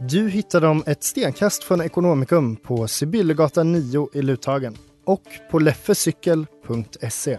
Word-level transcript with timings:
Du 0.00 0.28
hittar 0.28 0.60
dem 0.60 0.82
ett 0.86 1.04
stenkast 1.04 1.64
från 1.64 1.80
Ekonomikum 1.80 2.56
på 2.56 2.88
Sibyllegatan 2.88 3.72
9 3.72 4.08
i 4.14 4.22
Luthagen 4.22 4.76
och 5.04 5.22
på 5.50 5.58
leffecykel.se. 5.58 7.38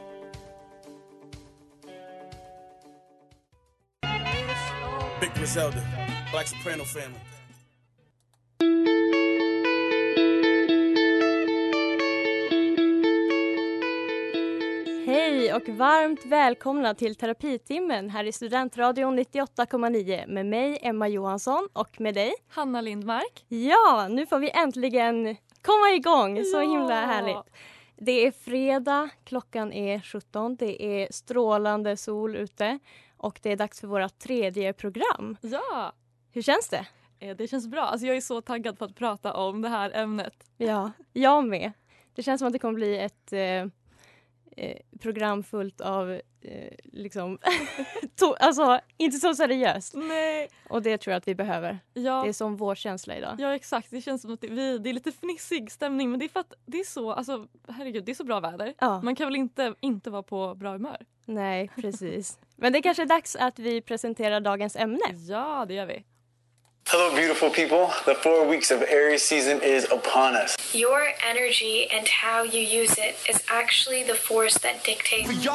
Big 5.21 5.31
Griselda, 5.39 5.77
Black 6.31 6.47
Soprano 6.47 6.83
family. 6.83 7.28
Hej 15.09 15.53
och 15.53 15.69
varmt 15.69 16.25
välkomna 16.25 16.93
till 16.93 17.15
terapitimmen 17.15 18.09
här 18.09 18.23
i 18.23 18.31
Studentradion 18.31 19.19
98,9 19.19 20.27
med 20.27 20.45
mig 20.45 20.79
Emma 20.81 21.07
Johansson 21.07 21.69
och 21.73 22.01
med 22.01 22.13
dig 22.13 22.33
Hanna 22.49 22.81
Lindmark. 22.81 23.45
Ja, 23.47 24.07
nu 24.09 24.25
får 24.25 24.39
vi 24.39 24.49
äntligen 24.51 25.35
komma 25.61 25.89
igång. 25.95 26.43
Så 26.45 26.59
himla 26.59 27.05
härligt. 27.05 27.53
Det 27.95 28.27
är 28.27 28.31
fredag, 28.31 29.09
klockan 29.23 29.73
är 29.73 29.99
17, 29.99 30.55
det 30.55 30.83
är 31.03 31.07
strålande 31.11 31.97
sol 31.97 32.35
ute 32.35 32.79
och 33.17 33.39
det 33.44 33.51
är 33.51 33.55
dags 33.55 33.79
för 33.79 33.88
vårt 33.88 34.19
tredje 34.19 34.73
program. 34.73 35.38
Ja, 35.41 35.94
Hur 36.31 36.41
känns 36.41 36.69
det? 36.69 36.85
eh, 37.19 37.35
det 37.35 37.47
känns 37.47 37.67
bra. 37.67 37.81
Alltså 37.81 38.07
jag 38.07 38.17
är 38.17 38.21
så 38.21 38.41
taggad 38.41 38.79
på 38.79 38.85
att 38.85 38.95
prata 38.95 39.33
om 39.33 39.61
det 39.61 39.69
här 39.69 39.91
ämnet. 39.91 40.33
Ja, 40.57 40.91
jag 41.13 41.47
med. 41.47 41.71
Det 42.16 42.23
känns 42.23 42.39
som 42.39 42.47
att 42.47 42.53
det 42.53 42.59
kommer 42.59 42.73
bli 42.75 42.99
ett 42.99 43.33
eh, 43.33 43.66
eh, 44.59 44.77
program 44.99 45.43
fullt 45.43 45.81
av 45.81 46.11
eh, 46.41 46.73
liksom, 46.83 47.38
alltså 48.39 48.79
inte 48.97 49.17
så 49.17 49.35
seriöst. 49.35 49.93
Nej. 49.95 50.49
Och 50.69 50.81
det 50.81 50.97
tror 50.97 51.11
jag 51.11 51.17
att 51.17 51.27
vi 51.27 51.35
behöver. 51.35 51.79
Ja, 51.93 52.21
Det 52.23 52.29
är 52.29 52.33
som 52.33 52.55
vår 52.57 52.75
känsla 52.75 53.17
idag. 53.17 53.35
ja 53.39 53.55
exakt. 53.55 53.91
Det 53.91 54.01
känns 54.01 54.21
som 54.21 54.33
att 54.33 54.41
det, 54.41 54.47
vi, 54.47 54.77
det 54.77 54.89
är 54.89 54.93
lite 54.93 55.11
fnissig 55.11 55.71
stämning 55.71 56.09
men 56.09 56.19
det 56.19 56.25
är 56.25 56.29
för 56.29 56.39
att 56.39 56.53
det 56.66 56.79
är 56.79 56.83
så, 56.83 57.11
alltså 57.11 57.47
herregud 57.67 58.03
det 58.05 58.11
är 58.11 58.16
så 58.16 58.23
bra 58.23 58.39
väder. 58.39 58.73
Ja, 58.79 59.01
Man 59.01 59.16
kan 59.16 59.27
väl 59.27 59.35
inte 59.35 59.73
inte 59.79 60.09
vara 60.09 60.23
på 60.23 60.56
bra 60.56 60.72
humör? 60.72 61.05
nej 61.25 61.69
precis. 61.75 62.39
Men 62.55 62.73
det 62.73 62.79
är 62.79 62.81
kanske 62.84 63.03
är 63.03 63.07
dags 63.07 63.35
att 63.35 63.59
vi 63.59 63.81
presenterar 63.81 64.39
dagens 64.41 64.75
ämne. 64.75 65.00
Ja, 65.28 65.66
det 65.67 65.73
gör 65.73 65.85
vi. 65.85 66.03
Hello, 66.91 67.16
beautiful 67.16 67.51
people. 67.51 67.91
The 68.05 68.16
four 68.16 68.47
weeks 68.47 68.72
of 68.72 68.81
Aries 68.81 69.22
season 69.22 69.61
is 69.61 69.85
upon 69.91 70.35
us. 70.35 70.55
Your 70.73 71.01
energy 71.31 71.88
and 71.95 72.07
how 72.07 72.44
you 72.44 72.61
use 72.81 72.97
it 72.97 73.16
is 73.29 73.44
actually 73.47 74.03
the 74.03 74.16
force 74.16 74.57
that 74.59 74.83
dictates. 74.83 75.29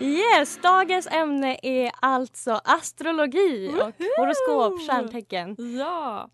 Yes, 0.00 0.58
dagens 0.62 1.06
ämne 1.06 1.58
är 1.62 1.90
alltså 2.00 2.60
astrologi 2.64 3.68
och 3.68 3.92
horoskop, 4.16 4.80
stjärntecken. 4.88 5.56
Ja, 5.78 6.30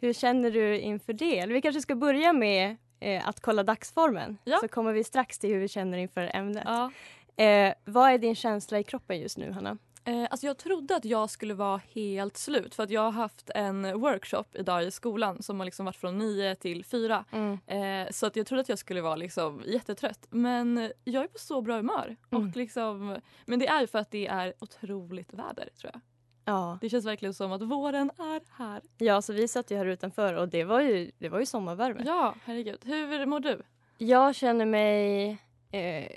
Hur 0.00 0.12
känner 0.12 0.50
du 0.50 0.78
inför 0.78 1.12
det? 1.12 1.38
Eller 1.38 1.54
vi 1.54 1.62
kanske 1.62 1.80
ska 1.80 1.94
börja 1.94 2.32
med 2.32 2.76
eh, 3.00 3.28
att 3.28 3.40
kolla 3.40 3.62
dagsformen. 3.62 4.38
Ja. 4.44 4.58
Så 4.60 4.68
kommer 4.68 4.92
vi 4.92 5.04
strax 5.04 5.38
till 5.38 5.50
hur 5.50 5.58
vi 5.58 5.68
känner 5.68 5.98
inför 5.98 6.30
ämnet. 6.34 6.62
ja. 6.66 6.90
Eh, 7.38 7.74
vad 7.84 8.10
är 8.10 8.18
din 8.18 8.34
känsla 8.34 8.78
i 8.78 8.84
kroppen 8.84 9.20
just 9.20 9.38
nu, 9.38 9.52
Hanna? 9.52 9.78
Eh, 10.04 10.26
alltså 10.30 10.46
jag 10.46 10.58
trodde 10.58 10.96
att 10.96 11.04
jag 11.04 11.30
skulle 11.30 11.54
vara 11.54 11.80
helt 11.94 12.36
slut 12.36 12.74
för 12.74 12.82
att 12.82 12.90
jag 12.90 13.00
har 13.00 13.10
haft 13.10 13.50
en 13.54 14.00
workshop 14.00 14.44
idag 14.52 14.84
i 14.84 14.90
skolan 14.90 15.42
som 15.42 15.60
har 15.60 15.64
liksom 15.64 15.86
varit 15.86 15.96
från 15.96 16.18
9 16.18 16.54
till 16.54 16.84
4. 16.84 17.24
Eh, 17.66 18.10
så 18.10 18.26
att 18.26 18.36
jag 18.36 18.46
trodde 18.46 18.60
att 18.60 18.68
jag 18.68 18.78
skulle 18.78 19.00
vara 19.00 19.16
liksom 19.16 19.62
jättetrött. 19.66 20.26
Men 20.30 20.92
jag 21.04 21.24
är 21.24 21.28
på 21.28 21.38
så 21.38 21.62
bra 21.62 21.76
humör. 21.76 22.16
Mm. 22.30 22.48
Och 22.48 22.56
liksom, 22.56 23.16
men 23.46 23.58
det 23.58 23.66
är 23.66 23.86
för 23.86 23.98
att 23.98 24.10
det 24.10 24.26
är 24.26 24.54
otroligt 24.58 25.32
väder 25.32 25.68
tror 25.80 25.90
jag. 25.92 26.00
Ja. 26.44 26.78
Det 26.80 26.88
känns 26.88 27.06
verkligen 27.06 27.34
som 27.34 27.52
att 27.52 27.62
våren 27.62 28.10
är 28.18 28.40
här. 28.58 28.82
ja, 28.98 29.22
så 29.22 29.32
vi 29.32 29.48
satt 29.48 29.70
ju 29.70 29.76
här 29.76 29.86
utanför 29.86 30.34
och 30.34 30.48
det 30.48 30.64
var 30.64 30.80
ju, 30.80 31.10
det 31.18 31.28
var 31.28 31.40
ju 31.40 31.46
sommarvärme. 31.46 32.02
Ja, 32.06 32.34
herregud. 32.44 32.80
Hur 32.84 33.26
mår 33.26 33.40
du? 33.40 33.62
Jag 33.98 34.34
känner 34.34 34.66
mig 34.66 35.38
eh, 35.70 36.08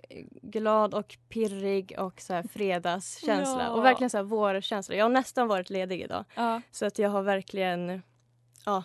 glad 0.42 0.94
och 0.94 1.18
pirrig 1.30 1.96
och 1.98 2.22
så 2.22 2.34
här 2.34 2.44
fredagskänsla. 2.44 3.64
Ja. 3.64 3.70
Och 3.70 3.86
verkligen 3.86 4.10
så 4.10 4.18
här 4.18 4.24
vårkänsla. 4.24 4.96
Jag 4.96 5.06
har 5.06 5.10
nästan 5.10 5.48
varit 5.48 5.70
ledig 5.70 6.02
idag. 6.02 6.26
Ja. 6.36 6.62
Så 6.72 6.86
att 6.86 7.00
jag 7.00 7.10
har 7.10 7.22
verkligen 7.22 8.02
ja, 8.66 8.84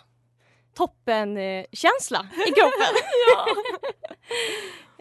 toppen 0.73 1.37
eh, 1.37 1.65
känsla 1.71 2.27
i 2.47 2.51
kroppen. 2.51 2.95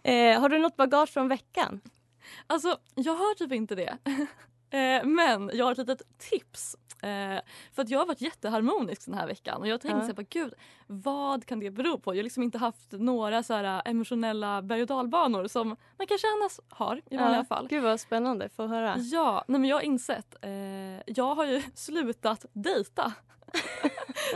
eh, 0.13 0.41
har 0.41 0.49
du 0.49 0.59
något 0.59 0.77
bagage 0.77 1.09
från 1.09 1.29
veckan? 1.29 1.81
Alltså, 2.47 2.79
jag 2.95 3.13
har 3.13 3.35
typ 3.35 3.53
inte 3.53 3.75
det. 3.75 3.99
Eh, 4.71 5.05
Men 5.07 5.51
jag 5.55 5.65
har 5.65 5.73
ett 5.73 5.79
litet 5.79 6.03
tips. 6.19 6.77
Eh, 7.03 7.41
För 7.75 7.83
att 7.83 7.89
jag 7.89 7.99
har 7.99 8.07
varit 8.07 8.21
jätteharmonisk 8.21 9.05
den 9.07 9.15
här 9.15 9.27
veckan 9.27 9.61
och 9.61 9.69
jag 9.69 9.81
tänkte 9.81 9.99
Ja. 9.99 10.15
så 10.15 10.17
här, 10.17 10.27
gud, 10.31 10.55
vad 10.87 11.47
kan 11.47 11.61
det 11.61 11.71
bero 11.71 11.99
på? 11.99 12.15
Jag 12.15 12.19
har 12.19 12.23
liksom 12.23 12.43
inte 12.43 12.59
haft 12.59 12.93
några 12.93 13.43
så 13.43 13.55
här 13.55 13.83
emotionella 13.85 14.63
berg 14.63 14.81
och 14.83 14.87
dalbanor 14.89 15.47
som 15.49 15.69
man 15.69 16.07
kanske 16.09 16.27
annars 16.27 16.61
har 16.69 17.01
i 17.11 17.17
vanliga 17.17 17.45
fall. 17.45 17.67
Gud 17.71 17.83
vad 17.83 18.01
spännande, 18.01 18.49
få 18.49 18.67
höra. 18.67 18.95
Ja, 18.99 19.45
nej 19.49 19.61
men 19.61 19.69
jag 19.71 19.77
har 19.77 19.83
insett, 19.83 20.37
eh, 20.43 20.51
jag 21.07 21.35
har 21.35 21.45
ju 21.47 21.63
slutat 21.75 22.45
dejta. 22.53 23.13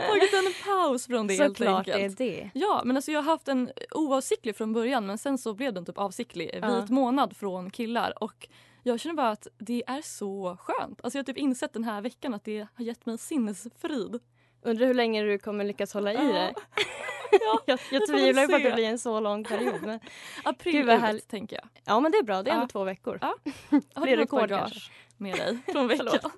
Tagit 0.07 0.33
en 0.33 0.53
paus 0.65 1.07
från 1.07 1.27
det 1.27 1.33
helt 1.33 1.57
Såklart 1.57 1.85
det 1.85 1.93
enkelt. 1.93 2.21
är 2.21 2.25
det. 2.25 2.49
Ja, 2.53 2.81
men 2.85 2.95
alltså 2.95 3.11
jag 3.11 3.21
har 3.21 3.31
haft 3.31 3.47
en 3.47 3.71
oavsiktlig 3.91 4.55
från 4.55 4.73
början 4.73 5.05
men 5.05 5.17
sen 5.17 5.37
så 5.37 5.53
blev 5.53 5.73
den 5.73 5.85
typ 5.85 5.97
avsiktlig, 5.97 6.49
eh, 6.53 6.81
vit 6.81 6.89
månad 6.89 7.37
från 7.37 7.69
killar 7.71 8.23
och 8.23 8.47
jag 8.83 8.99
känner 8.99 9.15
bara 9.15 9.29
att 9.29 9.47
det 9.57 9.83
är 9.87 10.01
så 10.01 10.57
skönt. 10.59 10.99
Alltså 11.03 11.17
jag 11.17 11.23
har 11.23 11.25
typ 11.25 11.37
insett 11.37 11.73
den 11.73 11.83
här 11.83 12.01
veckan 12.01 12.33
att 12.33 12.43
det 12.43 12.67
har 12.75 12.85
gett 12.85 13.05
mig 13.05 13.17
sinnesfrid. 13.17 14.19
Undrar 14.61 14.87
hur 14.87 14.93
länge 14.93 15.23
du 15.23 15.37
kommer 15.39 15.63
lyckas 15.63 15.93
hålla 15.93 16.13
i 16.13 16.17
det. 16.17 16.53
Ja, 17.31 17.77
Jag, 17.91 18.07
tvivlar 18.07 18.47
på 18.47 18.55
att 18.55 18.63
det 18.63 18.71
blir 18.73 18.85
en 18.85 18.99
så 18.99 19.19
lång 19.19 19.43
period. 19.43 19.81
Men, 19.81 19.99
April 20.43 20.73
Gud, 20.85 20.89
härligt. 20.89 21.27
tänker 21.27 21.55
jag. 21.55 21.67
ja 21.85 21.99
men 21.99 22.11
det 22.11 22.17
är 22.17 22.23
bra, 22.23 22.43
det 22.43 22.49
är 22.49 22.53
ändå 22.53 22.63
Ja. 22.63 22.67
två 22.67 22.83
veckor. 22.83 23.17
Ja. 23.21 23.35
Har 23.93 24.05
du 24.05 24.15
något 24.15 24.29
bagage 24.29 24.91
med 25.21 25.35
dig 25.37 25.57
från 25.71 25.87
veckan? 25.87 26.31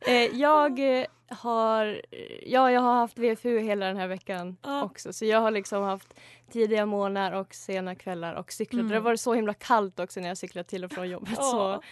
Eh, 0.00 0.14
jag 0.40 0.98
eh, 1.00 1.06
har, 1.28 2.02
ja, 2.46 2.70
jag 2.70 2.80
har 2.80 2.94
haft 2.94 3.18
VFU 3.18 3.58
hela 3.58 3.86
den 3.86 3.96
här 3.96 4.08
veckan 4.08 4.56
Ja. 4.62 4.82
också. 4.84 5.12
Så 5.12 5.24
jag 5.24 5.40
har 5.40 5.50
liksom 5.50 5.82
haft 5.82 6.14
tidiga 6.50 6.86
morgnar 6.86 7.32
och 7.32 7.54
sena 7.54 7.94
kvällar 7.94 8.34
och 8.34 8.52
cyklat. 8.52 8.80
Mm. 8.80 8.92
Det 8.92 9.00
varit 9.00 9.20
så 9.20 9.34
himla 9.34 9.54
kallt 9.54 10.00
också 10.00 10.20
när 10.20 10.28
jag 10.28 10.38
cyklat 10.38 10.68
till 10.68 10.84
och 10.84 10.92
från 10.92 11.08
jobbet. 11.08 11.30
Ja. 11.36 11.42
Så 11.42 11.82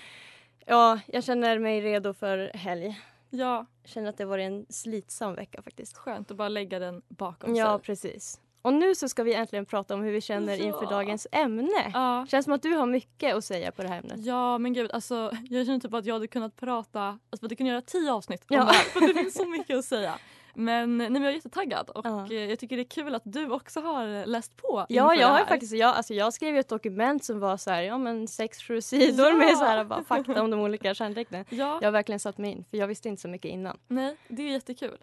ja, 0.67 1.01
jag 1.07 1.25
känner 1.25 1.59
mig 1.59 1.81
redo 1.81 2.13
för 2.15 2.51
helg. 2.55 3.01
ja, 3.31 3.67
Jag 3.83 3.91
känner 3.91 4.09
att 4.09 4.19
det 4.19 4.25
var 4.25 4.39
en 4.39 4.67
slitsam 4.69 5.35
vecka 5.35 5.63
faktiskt. 5.63 5.97
skönt 5.97 6.31
att 6.31 6.37
bara 6.37 6.49
lägga 6.49 6.79
den 6.79 7.03
bakom 7.09 7.55
Ja, 7.55 7.79
sig. 7.79 7.85
precis. 7.87 8.41
Och 8.67 8.73
nu 8.75 8.95
så 8.95 9.09
ska 9.09 9.23
vi 9.23 9.35
äntligen 9.35 9.67
prata 9.67 9.95
om 9.95 10.03
hur 10.03 10.13
vi 10.13 10.21
känner 10.21 10.57
Ja. 10.57 10.65
inför 10.65 10.87
dagens 10.87 11.27
ämne. 11.33 11.91
Ja. 11.95 12.27
Känns 12.29 12.45
som 12.45 12.53
att 12.55 12.63
du 12.63 12.75
har 12.75 12.87
mycket 12.87 13.35
att 13.35 13.45
säga 13.45 13.73
på 13.73 13.83
det 13.83 13.89
här 13.89 13.99
ämnet. 13.99 14.25
Ja 14.27 14.59
men 14.59 14.73
gud 14.73 14.91
alltså 14.93 15.31
jag 15.51 15.67
känner 15.67 15.81
typ 15.81 15.95
att 15.95 16.07
jag 16.07 16.15
hade 16.15 16.27
kunnat 16.27 16.57
prata, 16.57 17.01
alltså 17.03 17.19
vi 17.41 17.45
hade 17.45 17.57
kunnat 17.57 17.71
göra 17.71 17.81
tio 17.81 18.13
avsnitt 18.13 18.45
Ja. 18.49 18.61
om 18.61 18.67
det 18.67 18.73
här 18.73 18.83
för 18.85 19.01
det 19.01 19.15
finns 19.15 19.35
så 19.35 19.45
mycket 19.47 19.77
att 19.79 19.85
säga. 19.85 20.19
Men, 20.55 20.99
nej, 20.99 21.11
men 21.11 21.23
jag 21.23 21.31
är 21.31 21.35
jättetaggad 21.35 21.91
och 21.91 22.07
Ja. 22.07 22.27
eh, 22.31 22.45
jag 22.45 22.59
tycker 22.59 22.77
det 22.77 22.83
är 22.83 22.89
kul 23.03 23.15
att 23.15 23.23
du 23.25 23.51
också 23.51 23.81
har 23.81 24.27
läst 24.27 24.57
på 24.57 24.87
Ja, 24.89 25.15
jag 25.15 25.29
har 25.29 25.45
faktiskt, 25.45 25.73
jag, 25.73 25.97
alltså 25.97 26.15
jag 26.15 26.33
skrev 26.35 26.57
ett 26.57 26.69
dokument 26.69 27.25
som 27.25 27.41
var 27.41 27.57
så 27.57 27.71
här, 27.71 27.83
ja 27.83 27.99
men 27.99 28.29
sex, 28.29 28.63
sju 28.63 28.81
sidor 28.81 29.27
Ja. 29.29 29.35
med 29.37 29.57
så 29.59 29.65
här, 29.65 29.85
bara 29.85 30.05
fakta 30.05 30.43
om 30.43 30.51
de 30.51 30.61
olika 30.61 30.95
stjärntecknen. 30.95 31.45
Ja, 31.51 31.79
Jag 31.81 31.87
har 31.87 31.93
verkligen 31.93 32.21
satt 32.21 32.39
mig 32.39 32.51
in, 32.51 32.65
för 32.71 32.77
jag 32.77 32.87
visste 32.87 33.09
inte 33.09 33.23
så 33.23 33.29
mycket 33.29 33.51
innan. 33.51 33.79
nej, 33.89 34.17
det 34.29 34.43
är 34.43 34.49
jättekul. 34.53 34.99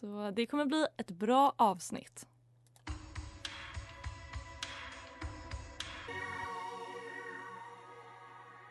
Så 0.00 0.32
det 0.36 0.46
kommer 0.46 0.64
bli 0.64 0.86
ett 0.96 1.10
bra 1.10 1.52
avsnitt. 1.56 2.26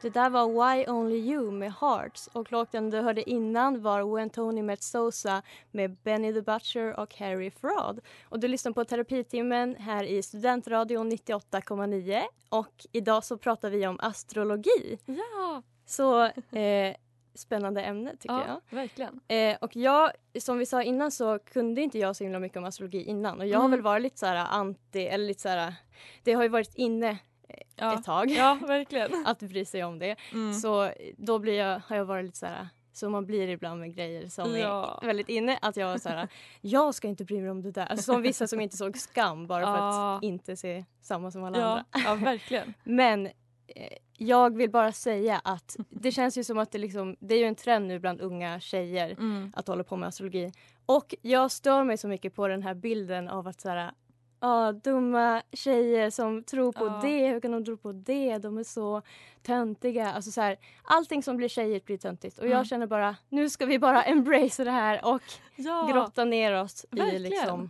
Det 0.03 0.09
där 0.09 0.29
var 0.29 0.47
Why 0.75 0.85
Only 0.87 1.15
You 1.17 1.51
med 1.51 1.73
Hearts 1.81 2.27
och 2.33 2.51
låten 2.51 2.89
du 2.89 2.99
hörde 3.01 3.29
innan 3.29 3.81
var 3.81 4.15
When 4.15 4.29
Tony 4.29 4.61
Met 4.63 4.83
Sosa 4.83 5.41
med 5.71 5.95
Benny 6.03 6.33
the 6.33 6.41
Butcher 6.41 6.99
och 6.99 7.15
Harry 7.15 7.51
Fraud. 7.51 7.99
Och 8.29 8.39
du 8.39 8.47
lyssnar 8.47 8.71
på 8.71 8.85
Terapitimmen 8.85 9.75
här 9.75 10.03
i 10.03 10.23
Studentradion 10.23 11.11
98,9 11.11 12.21
och 12.49 12.85
idag 12.91 13.23
så 13.23 13.37
pratar 13.37 13.69
vi 13.69 13.87
om 13.87 13.99
astrologi. 13.99 14.99
Ja, 15.05 15.61
Så 15.85 16.23
eh, 16.57 16.95
spännande 17.35 17.81
ämne 17.81 18.15
tycker 18.19 18.35
ja 18.35 18.43
jag. 18.69 18.77
verkligen. 18.77 19.19
Eh, 19.27 19.57
och 19.61 19.75
jag, 19.75 20.11
som 20.39 20.57
vi 20.57 20.65
sa 20.65 20.83
innan 20.83 21.11
så 21.11 21.39
kunde 21.39 21.81
inte 21.81 21.99
jag 21.99 22.15
så 22.15 22.23
himla 22.23 22.39
mycket 22.39 22.57
om 22.57 22.65
astrologi 22.65 23.03
innan 23.03 23.39
och 23.39 23.47
jag 23.47 23.57
har 23.59 23.65
Mm. 23.65 23.71
väl 23.71 23.81
varit 23.81 24.01
lite 24.03 24.19
så 24.19 24.25
här 24.25 24.47
anti, 24.51 24.99
eller 25.07 25.25
lite 25.25 25.41
så 25.41 25.49
här, 25.49 25.73
det 26.23 26.33
har 26.33 26.43
ju 26.43 26.49
varit 26.49 26.75
inne 26.75 27.17
Ja. 27.75 27.93
ett 27.99 28.03
tag 28.05 28.29
Ja, 28.29 28.57
verkligen. 28.67 29.11
att 29.25 29.39
bry 29.39 29.65
sig 29.65 29.83
om 29.83 29.99
det. 29.99 30.15
Mm. 30.31 30.53
Så 30.53 30.91
då 31.17 31.39
blir 31.39 31.53
jag, 31.53 31.81
har 31.87 31.95
jag 31.95 32.05
varit 32.05 32.25
lite 32.25 32.37
så 32.37 32.45
här, 32.45 32.67
så 32.93 33.09
man 33.09 33.25
blir 33.25 33.47
ibland 33.47 33.79
med 33.79 33.95
grejer 33.95 34.27
som 34.29 34.55
Ja. 34.57 34.99
är 35.01 35.07
väldigt 35.07 35.29
inne. 35.29 35.59
Att 35.61 35.77
jag 35.77 35.87
var 35.87 35.97
så 35.97 36.09
här, 36.09 36.27
jag 36.61 36.95
ska 36.95 37.07
inte 37.07 37.25
bry 37.25 37.41
mig 37.41 37.51
om 37.51 37.61
det 37.61 37.71
där. 37.71 37.85
Alltså, 37.85 38.13
som 38.13 38.21
vissa 38.21 38.47
som 38.47 38.61
inte 38.61 38.77
såg 38.77 38.97
skam 38.97 39.47
bara 39.47 39.65
för 39.65 39.71
Ja. 39.77 40.15
att 40.17 40.23
inte 40.23 40.55
se 40.57 40.85
samma 41.01 41.31
som 41.31 41.43
alla 41.43 41.59
Ja, 41.59 41.83
andra. 41.91 42.09
ja, 42.09 42.15
verkligen. 42.15 42.73
Men 42.83 43.25
eh, 43.25 43.31
jag 44.17 44.57
vill 44.57 44.69
bara 44.71 44.91
säga 44.91 45.41
att 45.43 45.75
det 45.89 46.11
känns 46.17 46.37
ju 46.37 46.43
som 46.43 46.57
att 46.57 46.71
det 46.71 46.77
liksom, 46.77 47.15
det 47.19 47.35
är 47.35 47.39
ju 47.39 47.45
en 47.45 47.55
trend 47.55 47.87
nu 47.87 47.99
bland 47.99 48.21
unga 48.21 48.59
tjejer 48.59 49.11
Mm. 49.11 49.53
att 49.55 49.67
hålla 49.67 49.83
på 49.83 49.95
med 49.97 50.07
astrologi. 50.07 50.51
Och 50.85 51.15
jag 51.21 51.51
stör 51.51 51.83
mig 51.83 51.97
så 51.97 52.07
mycket 52.07 52.35
på 52.35 52.47
den 52.47 52.63
här 52.63 52.73
bilden 52.73 53.27
av 53.29 53.47
att 53.47 53.61
så 53.61 53.69
här, 53.69 53.91
ah, 54.45 54.71
dumma 54.71 55.41
tjejer 55.53 56.09
som 56.09 56.43
tror 56.43 56.71
på 56.71 56.85
Ja. 56.85 56.99
det, 57.03 57.27
hur 57.27 57.39
kan 57.39 57.51
de 57.51 57.65
tro 57.65 57.77
på 57.77 57.91
det, 57.91 58.37
de 58.37 58.57
är 58.57 58.63
så 58.63 59.01
töntiga. 59.43 60.11
Alltså 60.13 60.31
så 60.31 60.41
här, 60.41 60.57
allting 60.83 61.23
som 61.23 61.37
blir 61.37 61.47
tjejigt 61.47 61.85
blir 61.85 61.97
töntigt 61.97 62.37
och 62.37 62.45
Mm. 62.45 62.57
jag 62.57 62.67
känner 62.67 62.87
bara 62.87 63.15
nu 63.29 63.49
ska 63.49 63.65
vi 63.65 63.79
bara 63.79 64.03
embrace 64.03 64.63
det 64.63 64.71
här 64.71 65.05
och 65.05 65.21
Ja, 65.55 65.89
grotta 65.93 66.25
ner 66.25 66.61
oss 66.61 66.85
i 66.91 66.95
verkligen. 66.99 67.23
liksom 67.23 67.69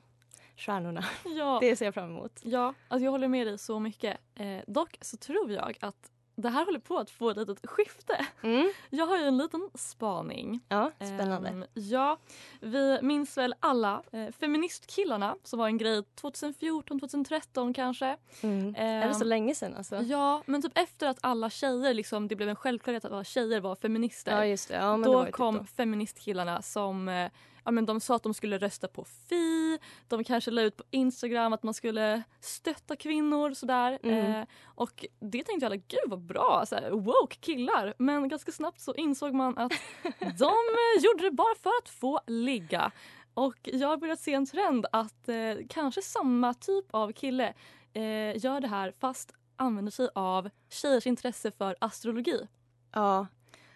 stjärnorna. 0.58 1.04
ja. 1.26 1.58
Det 1.62 1.76
ser 1.76 1.86
jag 1.86 1.94
fram 1.94 2.10
emot. 2.10 2.40
Ja, 2.44 2.74
alltså 2.88 3.04
jag 3.04 3.12
håller 3.12 3.28
med 3.28 3.48
dig 3.48 3.58
så 3.58 3.80
mycket. 3.80 4.18
Eh, 4.36 4.58
dock 4.68 4.98
så 5.02 5.18
tror 5.18 5.52
jag 5.52 5.78
att 5.82 6.12
det 6.36 6.50
här 6.50 6.66
håller 6.66 6.80
på 6.80 6.98
att 6.98 7.10
få 7.10 7.30
ett 7.30 7.38
litet 7.38 7.70
skifte. 7.70 8.26
Mm. 8.44 8.72
Jag 8.90 9.06
har 9.06 9.18
ju 9.18 9.24
en 9.24 9.38
liten 9.38 9.70
spaning. 9.76 10.60
Ja, 10.70 10.92
spännande. 10.98 11.50
Ehm, 11.50 11.66
ja, 11.74 12.18
vi 12.60 13.00
minns 13.02 13.38
väl 13.38 13.56
alla 13.60 14.04
eh, 14.12 14.28
feministkillarna 14.40 15.36
som 15.44 15.60
var 15.60 15.68
en 15.68 15.78
grej 15.78 16.04
2014, 16.16 17.00
2013 17.00 17.74
kanske. 17.74 18.18
Mm. 18.42 18.76
är 18.78 19.08
det 19.08 19.14
så 19.14 19.22
Ehm, 19.24 19.28
länge 19.30 19.56
sedan 19.56 19.76
alltså? 19.76 20.02
Ja, 20.02 20.42
men 20.46 20.62
typ 20.62 20.78
efter 20.78 21.08
att 21.08 21.18
alla 21.22 21.50
tjejer, 21.50 21.94
liksom, 21.94 22.28
det 22.28 22.36
blev 22.36 22.50
en 22.50 22.56
självklarhet 22.56 23.06
att 23.06 23.12
alla 23.12 23.24
tjejer 23.24 23.60
var 23.62 23.76
feminister. 23.76 24.38
Ja 24.38 24.46
just 24.46 24.70
det. 24.70 24.76
Ja, 24.76 24.92
men 24.92 25.02
det 25.02 25.10
var 25.10 25.16
då 25.20 25.26
typ 25.26 25.36
kom 25.36 25.58
då. 25.58 25.64
feministkillarna 25.64 26.62
som 26.62 27.10
eh, 27.10 27.32
ja, 27.64 27.72
men 27.72 27.86
de 27.86 28.00
sa 28.00 28.16
att 28.16 28.24
de 28.24 28.34
skulle 28.34 28.58
rösta 28.58 28.88
på 28.88 29.06
Fi. 29.30 29.80
De 30.08 30.24
kanske 30.24 30.52
la 30.52 30.62
ut 30.62 30.78
på 30.78 30.84
Instagram 30.92 31.54
att 31.54 31.64
man 31.64 31.74
skulle 31.74 32.24
stötta 32.40 32.96
kvinnor. 32.96 33.54
Sådär. 33.54 34.00
Mm. 34.04 34.32
Eh, 34.32 34.48
och 34.66 35.06
det 35.20 35.44
tänkte 35.44 35.66
jag, 35.66 35.72
gud 35.88 36.00
vad 36.08 36.22
bra, 36.22 36.64
så 36.68 36.76
här, 36.76 36.92
woke 36.92 37.36
killar. 37.36 37.94
Men 37.98 38.28
ganska 38.28 38.52
snabbt 38.52 38.80
så 38.80 38.96
insåg 38.96 39.34
man 39.34 39.58
att 39.58 39.72
de 40.20 40.54
eh, 40.54 41.04
gjorde 41.04 41.24
det 41.24 41.32
bara 41.32 41.56
för 41.56 41.72
att 41.82 41.90
få 41.90 42.22
ligga. 42.28 42.92
Och 43.34 43.58
jag 43.64 43.88
har 43.88 43.98
börjat 43.98 44.20
se 44.20 44.34
en 44.34 44.46
trend 44.46 44.86
att 44.92 45.30
eh, 45.30 45.36
kanske 45.70 46.02
samma 46.02 46.54
typ 46.54 46.86
av 46.92 47.12
kille 47.12 47.54
eh, 47.94 48.38
gör 48.44 48.60
det 48.60 48.68
här 48.68 48.94
fast 49.00 49.34
använder 49.56 49.92
sig 49.92 50.10
av 50.16 50.50
tjejers 50.70 51.08
intresse 51.08 51.52
för 51.52 51.76
astrologi. 51.82 52.48
Ja. 52.92 53.28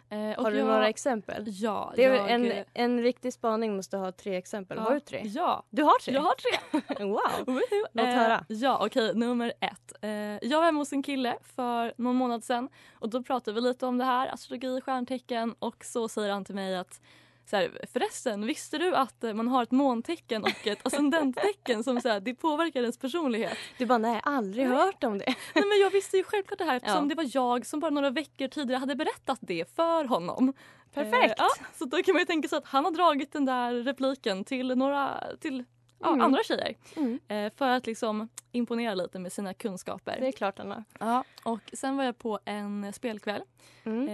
Eh, 0.10 0.44
Har 0.44 0.52
du 0.52 0.58
jag- 0.58 0.68
några 0.68 0.90
exempel? 0.90 1.44
Ja, 1.48 1.94
Det 1.96 2.04
är 2.04 2.14
jag, 2.16 2.32
en, 2.32 2.64
en 2.74 3.02
riktig 3.04 3.34
spaning 3.34 3.76
måste 3.76 3.98
ha 3.98 4.12
tre 4.12 4.36
exempel. 4.36 4.78
ja, 4.78 4.84
Har 4.84 4.94
du 4.94 5.00
tre? 5.00 5.22
Ja, 5.26 5.64
Du 5.70 5.84
har 5.84 6.00
tre? 6.00 6.14
jag 6.14 6.22
har 6.22 6.36
tre. 6.36 7.06
wow! 7.06 7.22
Låt 7.94 8.06
Eh, 8.06 8.12
höra. 8.14 8.46
Ja, 8.48 8.86
okej. 8.86 9.16
nummer 9.16 9.54
ett. 9.60 9.94
Eh, 10.02 10.10
jag 10.50 10.58
var 10.58 10.66
hemma 10.66 10.80
hos 10.80 10.94
en 10.94 11.04
kille 11.04 11.38
för 11.56 11.94
någon 11.98 12.16
månad 12.16 12.44
sedan 12.44 12.70
och 13.00 13.10
då 13.10 13.24
pratade 13.24 13.56
vi 13.56 13.62
lite 13.62 13.86
om 13.86 13.98
det 13.98 14.06
här, 14.06 14.28
astrologi, 14.34 14.82
stjärntecken 14.82 15.56
och 15.60 15.86
så 15.86 16.08
säger 16.10 16.34
han 16.34 16.46
till 16.46 16.56
mig 16.56 16.78
att 16.78 17.02
så 17.50 17.56
här, 17.56 17.86
förresten, 17.94 18.46
visste 18.46 18.78
du 18.78 18.96
att 18.96 19.24
eh, 19.24 19.34
man 19.34 19.48
har 19.48 19.64
ett 19.64 19.72
måntecken 19.72 20.44
och 20.44 20.68
ett 20.68 20.86
ascendenttecken 20.86 21.84
som 21.84 22.02
så 22.02 22.10
här, 22.10 22.20
det 22.20 22.36
påverkar 22.36 22.80
ens 22.82 22.98
personlighet? 23.00 23.58
Du 23.78 23.86
bara, 23.86 23.98
nej, 23.98 24.20
aldrig 24.24 24.68
hört 24.68 25.04
om 25.04 25.18
det. 25.18 25.26
Nej, 25.56 25.64
men 25.68 25.80
jag 25.82 25.90
visste 25.90 26.18
ju 26.18 26.24
självklart 26.24 26.58
det 26.60 26.66
här 26.66 26.76
eftersom 26.78 27.04
Ja. 27.04 27.10
det 27.10 27.16
var 27.16 27.30
jag 27.34 27.66
som 27.66 27.80
bara 27.80 27.92
några 27.92 28.10
veckor 28.10 28.48
tidigare 28.48 28.80
hade 28.80 28.96
berättat 28.96 29.40
det 29.42 29.76
för 29.76 30.06
honom. 30.06 30.54
Perfekt. 30.94 31.26
Eh, 31.30 31.36
ja, 31.38 31.50
så 31.74 31.86
då 31.86 32.04
kan 32.04 32.14
man 32.14 32.20
ju 32.22 32.26
tänka 32.26 32.48
sig 32.48 32.58
att 32.58 32.66
han 32.66 32.86
har 32.86 32.92
dragit 32.92 33.34
den 33.34 33.46
där 33.46 33.74
repliken 33.74 34.44
till 34.44 34.68
några 34.68 35.24
till 35.40 35.64
ja, 36.00 36.08
Mm. 36.08 36.22
andra 36.22 36.44
tjejer. 36.44 36.76
Mm. 36.96 37.20
Eh, 37.28 37.52
för 37.58 37.70
att 37.70 37.86
liksom 37.86 38.30
imponera 38.52 38.94
lite 38.96 39.20
med 39.20 39.32
sina 39.34 39.54
kunskaper. 39.54 40.18
Det 40.20 40.28
är 40.28 40.32
klart, 40.32 40.60
Anna. 40.60 40.84
Ja, 41.00 41.24
och 41.44 41.60
sen 41.74 41.98
var 41.98 42.04
jag 42.04 42.18
på 42.18 42.40
en 42.46 42.94
spelkväll 42.94 43.42
Mm. 43.84 44.08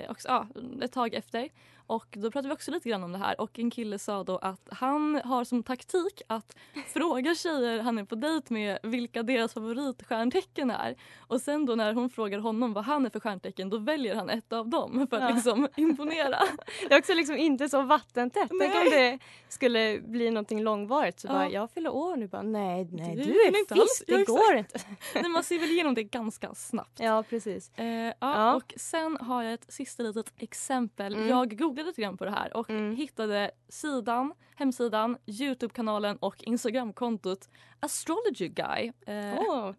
eh, 0.00 0.10
också, 0.10 0.28
ja, 0.28 0.46
ett 0.82 0.92
tag 0.92 1.14
efter. 1.14 1.48
Och 1.90 2.06
då 2.10 2.30
pratade 2.30 2.48
vi 2.48 2.54
också 2.54 2.70
lite 2.70 2.88
grann 2.88 3.04
om 3.04 3.12
det 3.12 3.18
här 3.18 3.40
och 3.40 3.58
en 3.58 3.70
kille 3.70 3.98
sa 3.98 4.24
då 4.24 4.38
att 4.38 4.68
han 4.70 5.20
har 5.24 5.44
som 5.44 5.62
taktik 5.62 6.22
att 6.26 6.56
fråga 6.86 7.34
tjejer 7.34 7.78
han 7.80 7.98
är 7.98 8.04
på 8.04 8.14
dejt 8.14 8.54
med 8.54 8.78
vilka 8.82 9.22
deras 9.22 9.54
favoritstjärntecken 9.54 10.70
är. 10.70 10.94
Och 11.18 11.40
sen 11.40 11.66
då 11.66 11.74
när 11.74 11.92
hon 11.92 12.10
frågar 12.10 12.38
honom 12.38 12.72
vad 12.72 12.84
han 12.84 13.06
är 13.06 13.10
för 13.10 13.20
stjärntecken 13.20 13.70
då 13.70 13.78
väljer 13.78 14.14
han 14.14 14.30
ett 14.30 14.52
av 14.52 14.68
dem 14.68 15.06
för 15.10 15.16
att 15.16 15.22
Ja. 15.22 15.34
liksom 15.34 15.68
imponera. 15.76 16.38
Det 16.88 16.94
är 16.94 16.98
också 16.98 17.14
liksom 17.14 17.36
inte 17.36 17.68
så 17.68 17.82
vattentätt. 17.82 18.50
Tänk 18.60 18.74
om 18.74 18.90
det 18.90 19.18
skulle 19.48 20.00
bli 20.00 20.30
någonting 20.30 20.62
långvarigt. 20.62 21.20
Så 21.20 21.26
Ja. 21.28 21.32
bara, 21.32 21.50
jag 21.50 21.70
fyller 21.70 21.90
år 21.94 22.16
nu. 22.16 22.26
Bara, 22.28 22.42
nej, 22.42 22.88
nej, 22.92 23.16
du 23.16 23.24
kan 23.24 23.54
är 23.54 23.58
inte 23.58 23.74
alls- 23.74 23.80
fisk. 23.98 24.04
ja, 24.06 24.16
Det 24.16 24.22
exakt. 24.22 24.38
går 24.38 24.56
inte. 24.56 24.78
Nej, 25.14 25.28
man 25.30 25.44
ser 25.44 25.58
väl 25.58 25.70
igenom 25.70 25.94
det 25.94 26.02
ganska 26.04 26.54
snabbt. 26.54 27.00
Ja, 27.00 27.22
precis. 27.22 27.70
Eh, 27.76 27.86
ja, 27.86 28.14
Ja. 28.20 28.54
Och 28.54 28.74
sen 28.76 29.16
har 29.20 29.42
jag 29.42 29.54
ett 29.54 29.72
sista 29.72 30.02
litet 30.02 30.32
exempel. 30.36 31.14
Mm. 31.14 31.28
Jag 31.28 31.58
googlade 31.58 31.79
lite 31.84 32.02
grann 32.02 32.16
på 32.16 32.24
det 32.24 32.30
här 32.30 32.56
och 32.56 32.70
Mm. 32.70 32.96
hittade 32.96 33.50
sidan, 33.68 34.32
hemsidan, 34.56 35.16
Youtube-kanalen 35.26 36.16
och 36.16 36.42
Instagram-kontot 36.42 37.48
Astrology 37.80 38.48
Guy. 38.48 38.92
Eh, 39.06 39.38
Åh. 39.38 39.68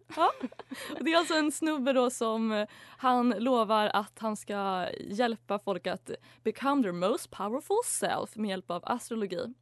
och 0.98 1.04
det 1.04 1.12
är 1.12 1.16
alltså 1.18 1.34
en 1.34 1.52
snubbe 1.52 1.92
då 1.92 2.10
som 2.10 2.52
eh, 2.52 2.66
han 2.98 3.30
lovar 3.30 3.86
att 3.94 4.18
han 4.18 4.36
ska 4.36 4.86
hjälpa 5.00 5.58
folk 5.58 5.86
att 5.86 6.10
become 6.44 6.82
their 6.82 6.92
most 6.92 7.30
powerful 7.30 7.76
self 7.86 8.36
med 8.36 8.50
hjälp 8.50 8.70
av 8.70 8.82
astrologi. 8.86 9.54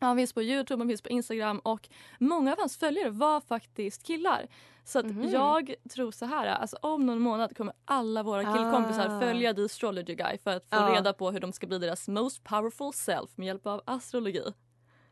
Han 0.00 0.16
finns 0.16 0.32
på 0.32 0.42
Youtube, 0.42 0.80
han 0.80 0.88
finns 0.88 1.02
på 1.02 1.08
Instagram 1.08 1.58
och 1.58 1.88
många 2.18 2.52
av 2.52 2.58
hans 2.58 2.76
följare 2.76 3.10
var 3.10 3.40
faktiskt 3.40 4.02
killar. 4.06 4.46
Så 4.84 4.98
att 4.98 5.06
Mhm. 5.06 5.30
jag 5.30 5.74
tror 5.90 6.10
så 6.12 6.26
här, 6.26 6.46
alltså 6.46 6.76
om 6.82 7.06
någon 7.06 7.18
månad 7.20 7.56
kommer 7.56 7.74
alla 7.84 8.22
våra 8.22 8.42
killkompisar 8.56 9.06
Ah. 9.16 9.20
följa 9.20 9.54
The 9.54 9.64
Astrology 9.64 10.14
Guy 10.14 10.38
för 10.38 10.50
att 10.56 10.62
få 10.62 10.76
Ja. 10.76 10.94
reda 10.96 11.12
på 11.12 11.30
hur 11.30 11.40
de 11.40 11.52
ska 11.52 11.66
bli 11.66 11.78
deras 11.78 12.08
most 12.08 12.44
powerful 12.44 12.92
self 12.92 13.30
med 13.36 13.46
hjälp 13.46 13.66
av 13.66 13.82
astrologi. 13.84 14.42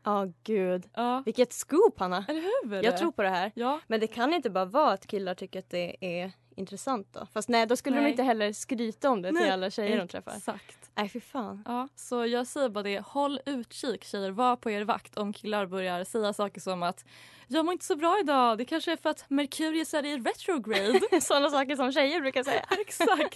Ja, 0.03 0.27
gud. 0.43 0.89
Ja, 0.93 1.23
Vilket 1.25 1.53
scoop, 1.53 1.99
Hanna. 1.99 2.25
eller 2.27 2.41
hur? 2.41 2.83
Jag 2.83 2.97
tror 2.97 3.11
på 3.11 3.21
det 3.21 3.29
här. 3.29 3.51
Ja, 3.55 3.79
Men 3.87 3.99
det 3.99 4.07
kan 4.07 4.33
inte 4.33 4.49
bara 4.49 4.65
vara 4.65 4.91
att 4.93 5.07
killar 5.07 5.35
tycker 5.35 5.59
att 5.59 5.69
det 5.69 5.95
är 6.21 6.31
intressant 6.55 7.07
då. 7.13 7.27
Fast 7.33 7.49
nej, 7.49 7.65
då 7.65 7.75
skulle 7.75 7.95
de 7.95 8.01
Nej. 8.01 8.11
inte 8.11 8.23
heller 8.23 8.53
skryta 8.53 9.09
om 9.09 9.21
det 9.21 9.31
Nej, 9.31 9.43
till 9.43 9.51
alla 9.53 9.69
tjejer 9.69 9.97
de 9.97 10.07
träffar. 10.07 10.33
exakt. 10.37 10.78
Nej, 10.99 11.09
fy 11.09 11.19
fan. 11.19 11.63
Ja, 11.65 11.87
så 11.95 12.25
jag 12.25 12.47
säger 12.47 12.69
bara 12.69 12.83
det, 12.83 12.99
håll 13.05 13.39
utkik 13.45 14.03
tjejer, 14.03 14.31
var 14.31 14.55
på 14.55 14.71
er 14.71 14.81
vakt 14.81 15.17
om 15.17 15.33
killar 15.33 15.65
börjar 15.65 16.03
säga 16.03 16.33
saker 16.33 16.61
som 16.61 16.83
att 16.83 17.05
jag 17.47 17.65
mår 17.65 17.73
inte 17.73 17.85
så 17.85 17.95
bra 17.95 18.19
idag, 18.19 18.57
det 18.57 18.65
kanske 18.65 18.91
är 18.91 18.95
för 18.97 19.09
att 19.09 19.25
Merkurius 19.29 19.93
är 19.93 20.05
i 20.05 20.17
retrograde. 20.17 20.99
Sådana 21.21 21.49
saker 21.49 21.75
som 21.75 21.91
tjejer 21.91 22.21
brukar 22.21 22.43
säga. 22.43 22.65
Exakt. 22.79 23.35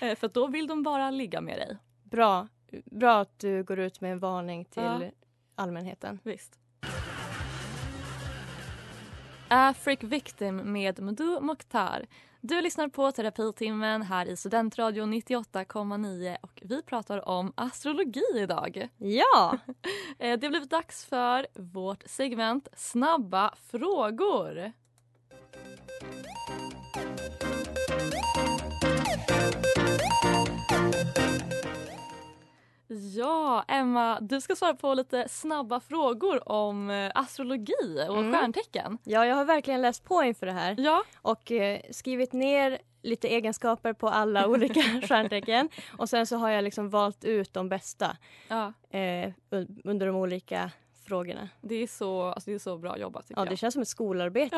Eh, 0.00 0.14
för 0.14 0.28
då 0.28 0.46
vill 0.46 0.66
de 0.66 0.82
bara 0.82 1.10
ligga 1.10 1.40
med 1.40 1.58
dig. 1.58 1.76
Bra. 2.04 2.48
Bra 2.84 3.20
att 3.20 3.38
du 3.38 3.62
går 3.64 3.78
ut 3.78 4.00
med 4.00 4.12
en 4.12 4.18
varning 4.18 4.64
till 4.64 4.82
Ja. 4.82 5.00
allmänheten. 5.54 6.18
Visst. 6.22 6.58
Afric 9.48 10.02
Victim 10.02 10.56
med 10.56 11.00
Mdu 11.02 11.40
Mokhtar. 11.40 12.06
Du 12.40 12.60
lyssnar 12.62 12.88
på 12.88 13.12
Terapitimmen 13.12 14.02
här 14.02 14.26
i 14.26 14.36
Studentradion 14.36 15.14
98,9 15.14 16.36
och 16.40 16.62
vi 16.64 16.82
pratar 16.82 17.28
om 17.28 17.52
astrologi 17.56 18.22
idag. 18.36 18.88
Ja! 18.98 19.58
Eh, 20.20 20.38
Det 20.38 20.46
har 20.46 20.50
blivit 20.50 20.70
dags 20.70 21.04
för 21.04 21.46
vårt 21.54 22.02
segment 22.06 22.68
Snabba 22.76 23.54
frågor. 23.70 24.72
Ja, 32.90 33.64
Emma, 33.68 34.18
du 34.20 34.40
ska 34.40 34.56
svara 34.56 34.74
på 34.74 34.94
lite 34.94 35.28
snabba 35.28 35.80
frågor 35.80 36.48
om 36.52 36.90
eh, 36.90 37.10
astrologi 37.14 38.06
och 38.08 38.18
Mm. 38.18 38.32
stjärntecken. 38.32 38.98
Ja, 39.04 39.26
jag 39.26 39.36
har 39.36 39.44
verkligen 39.44 39.82
läst 39.82 40.04
på 40.04 40.22
inför 40.22 40.46
det 40.46 40.52
här 40.52 40.74
Ja, 40.78 41.02
och 41.22 41.52
eh, 41.52 41.80
skrivit 41.90 42.32
ner 42.32 42.78
lite 43.02 43.28
egenskaper 43.28 43.92
på 43.92 44.08
alla 44.08 44.46
olika 44.48 44.80
stjärntecken 45.08 45.68
och 45.98 46.08
sen 46.08 46.26
så 46.26 46.36
har 46.36 46.50
jag 46.50 46.64
liksom 46.64 46.90
valt 46.90 47.24
ut 47.24 47.54
de 47.54 47.68
bästa 47.68 48.16
ja 48.48 48.72
eh, 48.90 49.32
un- 49.50 49.80
under 49.84 50.06
de 50.06 50.16
olika 50.16 50.70
frågorna. 51.06 51.48
det, 51.60 51.74
är 51.74 51.86
så, 51.86 52.22
alltså 52.22 52.50
det 52.50 52.54
är 52.54 52.58
så 52.58 52.78
bra 52.78 52.98
jobbat 52.98 53.24
Ja, 53.28 53.44
det 53.44 53.50
jag. 53.50 53.58
känns 53.58 53.72
som 53.74 53.82
ett 53.82 53.88
skolarbete. 53.88 54.56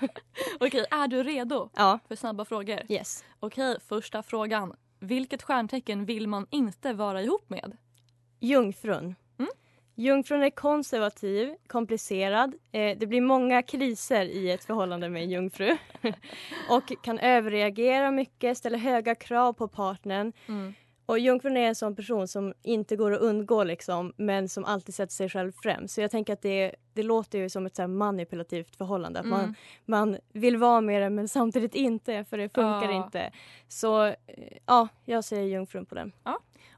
Ja. 0.00 0.08
Okej, 0.60 0.86
är 0.90 1.08
du 1.08 1.22
redo 1.22 1.68
Ja, 1.76 1.98
för 2.08 2.16
snabba 2.16 2.44
frågor? 2.44 2.80
yes. 2.88 3.24
Okej, 3.40 3.76
första 3.88 4.22
frågan. 4.22 4.74
Vilket 5.04 5.42
stjärntecken 5.42 6.04
vill 6.04 6.28
man 6.28 6.46
inte 6.50 6.92
vara 6.92 7.22
ihop 7.22 7.50
med? 7.50 7.76
Jungfrun. 8.40 9.14
Mm. 9.38 9.50
Jungfrun 9.94 10.42
är 10.42 10.50
konservativ, 10.50 11.54
komplicerad. 11.66 12.54
Eh, 12.72 12.98
det 12.98 13.06
blir 13.06 13.20
många 13.20 13.62
kriser 13.62 14.24
i 14.24 14.50
ett 14.50 14.64
förhållande 14.64 15.08
med 15.08 15.22
en 15.22 15.30
jungfru. 15.30 15.76
och 16.68 17.02
kan 17.02 17.18
överreagera 17.18 18.10
mycket, 18.10 18.58
ställa 18.58 18.78
höga 18.78 19.14
krav 19.14 19.52
på 19.52 19.68
partnern. 19.68 20.32
Mm. 20.48 20.74
Och 21.06 21.18
jungfrun 21.18 21.56
är 21.56 21.68
en 21.68 21.74
sån 21.74 21.96
person 21.96 22.28
som 22.28 22.54
inte 22.62 22.96
går 22.96 23.12
att 23.12 23.20
undgå 23.20 23.64
liksom, 23.64 24.12
men 24.16 24.48
som 24.48 24.64
alltid 24.64 24.94
sätter 24.94 25.12
sig 25.14 25.28
själv 25.28 25.52
främst. 25.62 25.94
Så 25.94 26.00
jag 26.00 26.10
tänker 26.10 26.32
att 26.32 26.42
det, 26.42 26.74
det 26.92 27.02
låter 27.02 27.38
ju 27.38 27.48
som 27.48 27.66
ett 27.66 27.76
så 27.76 27.88
manipulativt 27.88 28.76
förhållande. 28.76 29.20
Att 29.20 29.26
man, 29.26 29.40
Mm. 29.40 29.54
man 29.84 30.16
vill 30.32 30.56
vara 30.56 30.80
med 30.80 31.02
det 31.02 31.10
men 31.10 31.28
samtidigt 31.28 31.74
inte 31.74 32.24
för 32.24 32.38
det 32.38 32.48
funkar 32.48 32.90
Ja. 32.92 33.04
inte. 33.04 33.30
Så 33.68 34.04
eh, 34.06 34.14
ja, 34.66 34.88
jag 35.04 35.24
säger 35.24 35.44
jungfrun 35.46 35.86
på 35.86 35.94
den. 35.94 36.12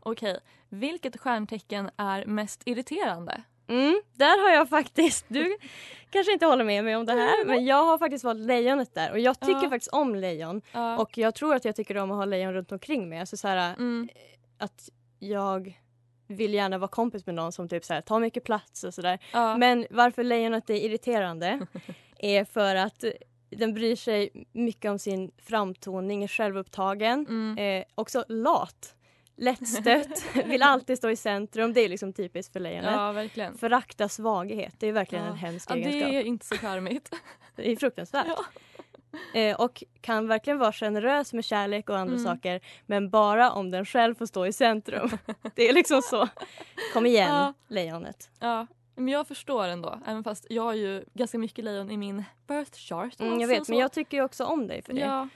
Okej, 0.00 0.38
vilket 0.68 1.16
stjärntecken 1.20 1.90
är 1.96 2.24
mest 2.26 2.62
irriterande? 2.64 3.42
Mm, 3.68 4.00
där 4.14 4.42
har 4.48 4.54
jag 4.56 4.68
faktiskt, 4.68 5.24
du 5.28 5.56
kanske 6.10 6.32
inte 6.32 6.46
håller 6.46 6.64
med 6.64 6.84
mig 6.84 6.96
om 6.96 7.06
det 7.06 7.12
här 7.12 7.44
men 7.44 7.64
jag 7.66 7.84
har 7.84 7.98
faktiskt 7.98 8.24
valt 8.24 8.40
lejonet 8.40 8.94
där 8.94 9.12
och 9.12 9.18
jag 9.18 9.40
tycker 9.40 9.62
Ja. 9.62 9.70
faktiskt 9.70 9.92
om 9.92 10.14
lejon 10.14 10.62
Ja. 10.72 10.98
och 10.98 11.18
jag 11.18 11.34
tror 11.34 11.54
att 11.54 11.64
jag 11.64 11.76
tycker 11.76 11.96
om 11.96 12.10
att 12.10 12.16
ha 12.16 12.24
lejon 12.24 12.52
runt 12.52 12.72
omkring 12.72 13.08
mig. 13.08 13.20
Alltså 13.20 13.36
så 13.36 13.48
här, 13.48 13.74
Mm. 13.74 14.08
att 14.58 14.88
jag 15.18 15.80
vill 16.28 16.54
gärna 16.54 16.78
vara 16.78 16.88
kompis 16.88 17.26
med 17.26 17.34
någon 17.34 17.52
som 17.52 17.68
typ 17.68 17.84
så 17.84 17.94
här, 17.94 18.00
tar 18.00 18.20
mycket 18.20 18.44
plats 18.44 18.84
och 18.84 18.94
sådär. 18.94 19.18
Ja. 19.32 19.56
Men 19.56 19.86
varför 19.90 20.24
lejonet 20.24 20.70
är 20.70 20.74
irriterande 20.74 21.66
är 22.18 22.44
för 22.44 22.74
att 22.76 23.04
den 23.50 23.74
bryr 23.74 23.96
sig 23.96 24.30
mycket 24.52 24.90
om 24.90 24.98
sin 24.98 25.30
framtoning, 25.38 26.24
är 26.24 26.28
självupptagen, 26.28 27.26
Mm. 27.28 27.58
eh, 27.58 27.84
också 27.94 28.24
lat, 28.28 28.94
lättstött, 29.36 30.24
vill 30.46 30.62
alltid 30.62 30.98
stå 30.98 31.10
i 31.10 31.16
centrum. 31.16 31.72
Det 31.72 31.80
är 31.80 31.88
liksom 31.88 32.12
typiskt 32.12 32.52
för 32.52 32.60
lejonet. 32.60 32.92
ja, 32.92 33.12
verkligen. 33.12 33.58
Förakta 33.58 34.08
svaghet, 34.08 34.74
det 34.78 34.86
är 34.86 34.92
verkligen 34.92 35.24
Ja. 35.24 35.30
en 35.30 35.36
hemsk 35.36 35.70
Ja, 35.70 35.74
det 35.74 35.80
egenskap. 35.82 36.12
är 36.12 36.22
inte 36.22 36.46
så 36.46 36.56
charmigt. 36.56 37.14
Det 37.56 37.72
är 37.72 37.76
fruktansvärt. 37.76 38.26
Ja. 38.26 38.44
Eh, 39.40 39.60
och 39.60 39.84
kan 40.00 40.28
verkligen 40.28 40.58
vara 40.58 40.72
generös 40.72 41.32
med 41.32 41.44
kärlek 41.44 41.90
och 41.90 41.98
andra 41.98 42.14
Mm. 42.14 42.24
saker 42.24 42.60
men 42.86 43.10
bara 43.10 43.50
om 43.52 43.70
den 43.70 43.84
själv 43.86 44.14
får 44.14 44.26
stå 44.26 44.46
i 44.46 44.52
centrum. 44.52 45.10
det 45.54 45.68
är 45.68 45.72
liksom 45.72 46.02
så. 46.02 46.28
Kom 46.92 47.06
igen, 47.06 47.28
Ja. 47.34 47.54
lejonet. 47.68 48.30
Ja, 48.40 48.66
men 48.94 49.08
jag 49.08 49.28
förstår 49.28 49.64
ändå. 49.68 50.00
Även 50.06 50.24
fast 50.24 50.46
jag 50.50 50.62
har 50.62 50.74
ju 50.74 51.04
ganska 51.14 51.38
mycket 51.38 51.64
lejon 51.64 51.90
i 51.90 51.96
min 51.96 52.24
birth 52.48 52.78
chart. 52.78 53.20
Mm, 53.20 53.40
jag 53.40 53.48
vet, 53.48 53.68
men 53.68 53.78
jag 53.78 53.92
tycker 53.92 54.16
ju 54.16 54.22
också 54.24 54.44
om 54.44 54.66
dig 54.66 54.82
för 54.82 54.92
det. 54.92 55.00
Ja, 55.00 55.28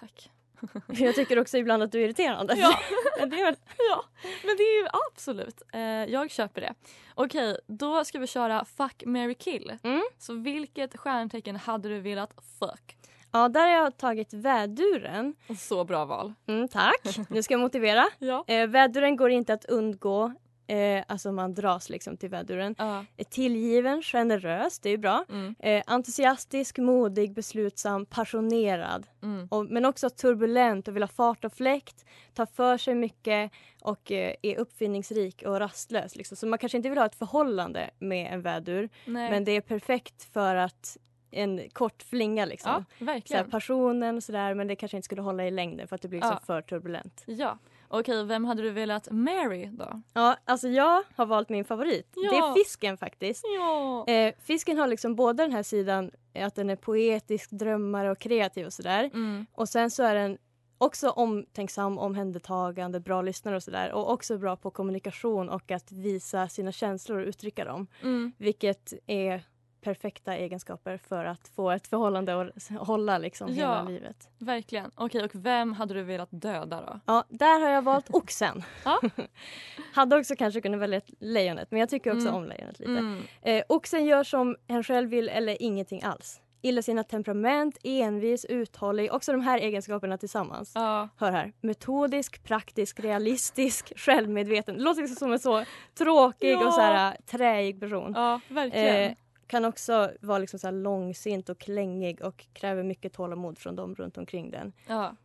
tack. 0.00 0.30
Jag 0.86 1.14
tycker 1.14 1.38
också 1.38 1.58
ibland 1.58 1.82
att 1.82 1.92
du 1.92 2.00
är 2.00 2.04
irriterande. 2.04 2.54
Ja. 2.58 2.78
men 3.18 3.30
det 3.30 3.40
är. 3.40 3.56
Ja, 3.90 4.04
men 4.44 4.56
det 4.56 4.62
är 4.62 4.82
ju 4.82 4.88
absolut. 5.12 5.62
Eh, 5.72 5.80
jag 5.80 6.30
köper 6.30 6.60
det. 6.60 6.74
Okej, 7.14 7.58
då 7.66 8.04
ska 8.04 8.18
vi 8.18 8.26
köra 8.26 8.64
fuck, 8.64 9.02
marry, 9.06 9.34
kill. 9.34 9.78
Mm. 9.82 10.02
Så 10.18 10.34
vilket 10.34 10.96
stjärntecken 10.96 11.56
hade 11.56 11.88
du 11.88 12.00
velat 12.00 12.34
fuck? 12.58 12.96
Ja, 13.32 13.48
där 13.48 13.60
har 13.60 13.68
jag 13.68 13.96
tagit 13.96 14.34
väduren. 14.34 15.34
Så 15.58 15.84
bra 15.84 16.04
val. 16.04 16.32
Mm, 16.46 16.68
tack. 16.68 17.18
Nu 17.28 17.42
ska 17.42 17.54
jag 17.54 17.60
motivera. 17.60 18.06
Ja. 18.18 18.44
Eh, 18.46 18.66
väduren 18.66 19.16
går 19.16 19.30
inte 19.30 19.52
att 19.52 19.64
undgå. 19.64 20.32
Eh, 20.68 21.04
alltså 21.08 21.32
man 21.32 21.54
dras 21.54 21.88
liksom 21.90 22.16
till 22.16 22.28
väduren. 22.28 22.74
Ja. 22.78 23.04
Är 23.16 23.24
tillgiven, 23.24 24.02
generös, 24.02 24.78
det 24.78 24.88
är 24.88 24.90
ju 24.90 24.96
bra. 24.98 25.24
Mm. 25.30 25.54
Eh, 25.58 25.82
entusiastisk, 25.86 26.78
modig, 26.78 27.32
beslutsam, 27.34 28.06
passionerad. 28.06 29.06
Mm. 29.22 29.48
Och, 29.50 29.66
men 29.66 29.84
också 29.84 30.10
turbulent 30.10 30.88
och 30.88 30.96
vill 30.96 31.02
ha 31.02 31.08
fart 31.08 31.44
och 31.44 31.52
fläkt. 31.52 32.04
Tar 32.34 32.46
för 32.46 32.78
sig 32.78 32.94
mycket 32.94 33.52
och 33.82 34.12
eh, 34.12 34.34
är 34.42 34.56
uppfinningsrik 34.56 35.42
och 35.42 35.58
rastlös. 35.60 36.16
Liksom. 36.16 36.36
Så 36.36 36.46
man 36.46 36.58
kanske 36.58 36.76
inte 36.76 36.88
vill 36.88 36.98
ha 36.98 37.06
ett 37.06 37.14
förhållande 37.14 37.90
med 37.98 38.32
en 38.32 38.42
vädur. 38.42 38.88
Nej. 39.04 39.30
Men 39.30 39.44
det 39.44 39.52
är 39.52 39.60
perfekt 39.60 40.24
för 40.32 40.56
att 40.56 40.96
en 41.30 41.70
kort 41.72 42.02
flinga 42.02 42.44
liksom. 42.44 42.84
ja, 42.98 43.04
verkligen. 43.06 43.50
passionen 43.50 44.16
och 44.16 44.22
sådär 44.22 44.54
men 44.54 44.66
det 44.66 44.76
kanske 44.76 44.96
inte 44.96 45.04
skulle 45.04 45.22
hålla 45.22 45.46
i 45.46 45.50
längden 45.50 45.88
för 45.88 45.96
att 45.96 46.02
det 46.02 46.08
blir 46.08 46.20
Ja. 46.20 46.38
så 46.40 46.46
för 46.46 46.62
turbulent. 46.62 47.22
Ja. 47.26 47.58
Okej, 47.88 48.24
vem 48.24 48.44
hade 48.44 48.62
du 48.62 48.70
velat 48.70 49.08
marry 49.10 49.66
då? 49.66 50.02
Ja, 50.12 50.36
alltså 50.44 50.68
jag 50.68 51.02
har 51.16 51.26
valt 51.26 51.48
min 51.48 51.64
favorit. 51.64 52.12
Ja. 52.16 52.30
Det 52.30 52.36
är 52.36 52.54
fisken 52.54 52.98
faktiskt. 52.98 53.44
Ja. 53.58 54.04
Eh, 54.08 54.34
fisken 54.38 54.78
har 54.78 54.86
liksom 54.86 55.14
både 55.14 55.42
den 55.42 55.52
här 55.52 55.62
sidan 55.62 56.10
att 56.34 56.54
den 56.54 56.70
är 56.70 56.76
poetisk, 56.76 57.50
drömmare 57.50 58.10
och 58.10 58.18
kreativ 58.18 58.66
och 58.66 58.72
sådär. 58.72 59.10
Mm. 59.14 59.46
Och 59.52 59.68
sen 59.68 59.90
så 59.90 60.02
är 60.02 60.14
den 60.14 60.38
också 60.78 61.10
omtänksam, 61.10 61.98
omhändertagande, 61.98 63.00
bra 63.00 63.22
lyssnare 63.22 63.56
och 63.56 63.62
sådär. 63.62 63.92
Och 63.92 64.12
också 64.12 64.38
bra 64.38 64.56
på 64.56 64.70
kommunikation 64.70 65.48
och 65.48 65.70
att 65.70 65.92
visa 65.92 66.48
sina 66.48 66.72
känslor 66.72 67.18
och 67.18 67.26
uttrycka 67.26 67.64
dem. 67.64 67.86
Mm. 68.02 68.32
Vilket 68.38 68.92
är 69.06 69.42
perfekta 69.80 70.34
egenskaper 70.36 70.96
för 71.08 71.24
att 71.24 71.48
få 71.48 71.70
ett 71.70 71.86
förhållande 71.86 72.40
att 72.40 72.68
hålla 72.86 73.18
liksom 73.18 73.48
hela 73.52 73.76
Ja. 73.84 73.88
livet. 73.88 74.28
Verkligen. 74.38 74.90
Okej, 74.94 75.24
och 75.24 75.30
vem 75.34 75.72
hade 75.72 75.94
du 75.94 76.02
velat 76.02 76.28
döda 76.30 76.80
då? 76.80 77.00
Ja, 77.06 77.24
där 77.28 77.60
har 77.60 77.68
jag 77.70 77.82
valt 77.82 78.10
oxen. 78.10 78.62
Ja. 78.84 79.00
Hade 79.94 80.16
också 80.16 80.36
kanske 80.36 80.60
kunnat 80.60 80.80
välja 80.80 81.00
lejonet, 81.20 81.70
men 81.70 81.80
jag 81.80 81.88
tycker 81.88 82.12
också 82.12 82.28
Mm. 82.28 82.34
om 82.42 82.44
lejonet 82.48 82.78
lite. 82.78 82.90
Mm. 82.90 83.22
Eh, 83.42 83.62
oxen 83.68 84.04
gör 84.06 84.24
som 84.24 84.56
hen 84.68 84.84
själv 84.84 85.10
vill 85.10 85.28
eller 85.28 85.62
ingenting 85.62 86.02
alls. 86.02 86.40
Illasinnat 86.62 87.08
temperament, 87.08 87.78
envis, 87.84 88.44
uthållig. 88.44 89.12
Också 89.12 89.32
de 89.32 89.40
här 89.40 89.58
egenskaperna 89.58 90.18
tillsammans. 90.18 90.72
Ja. 90.74 91.08
Hör 91.16 91.32
här. 91.32 91.52
Metodisk, 91.60 92.44
praktisk, 92.44 93.00
realistisk, 93.00 93.92
självmedveten. 93.98 94.76
Det 94.76 94.82
låter 94.82 95.00
liksom 95.02 95.16
som 95.16 95.32
en 95.32 95.38
så 95.38 95.64
tråkig 95.98 96.52
Ja. 96.52 96.66
och 96.66 96.74
så 96.74 96.80
här, 96.80 97.16
träig 97.26 97.80
person. 97.80 98.12
ja, 98.16 98.40
verkligen. 98.48 99.10
Eh, 99.10 99.16
kan 99.46 99.64
också 99.64 100.10
vara 100.20 100.38
liksom 100.38 100.58
så 100.58 100.70
långsint 100.70 101.48
och 101.48 101.58
klängig 101.58 102.22
och 102.22 102.46
kräver 102.52 102.82
mycket 102.82 103.12
tålamod 103.12 103.58
från 103.58 103.76
dem 103.76 103.94
runt 103.94 104.18
omkring 104.18 104.50
den. 104.50 104.72
ja. 104.86 105.16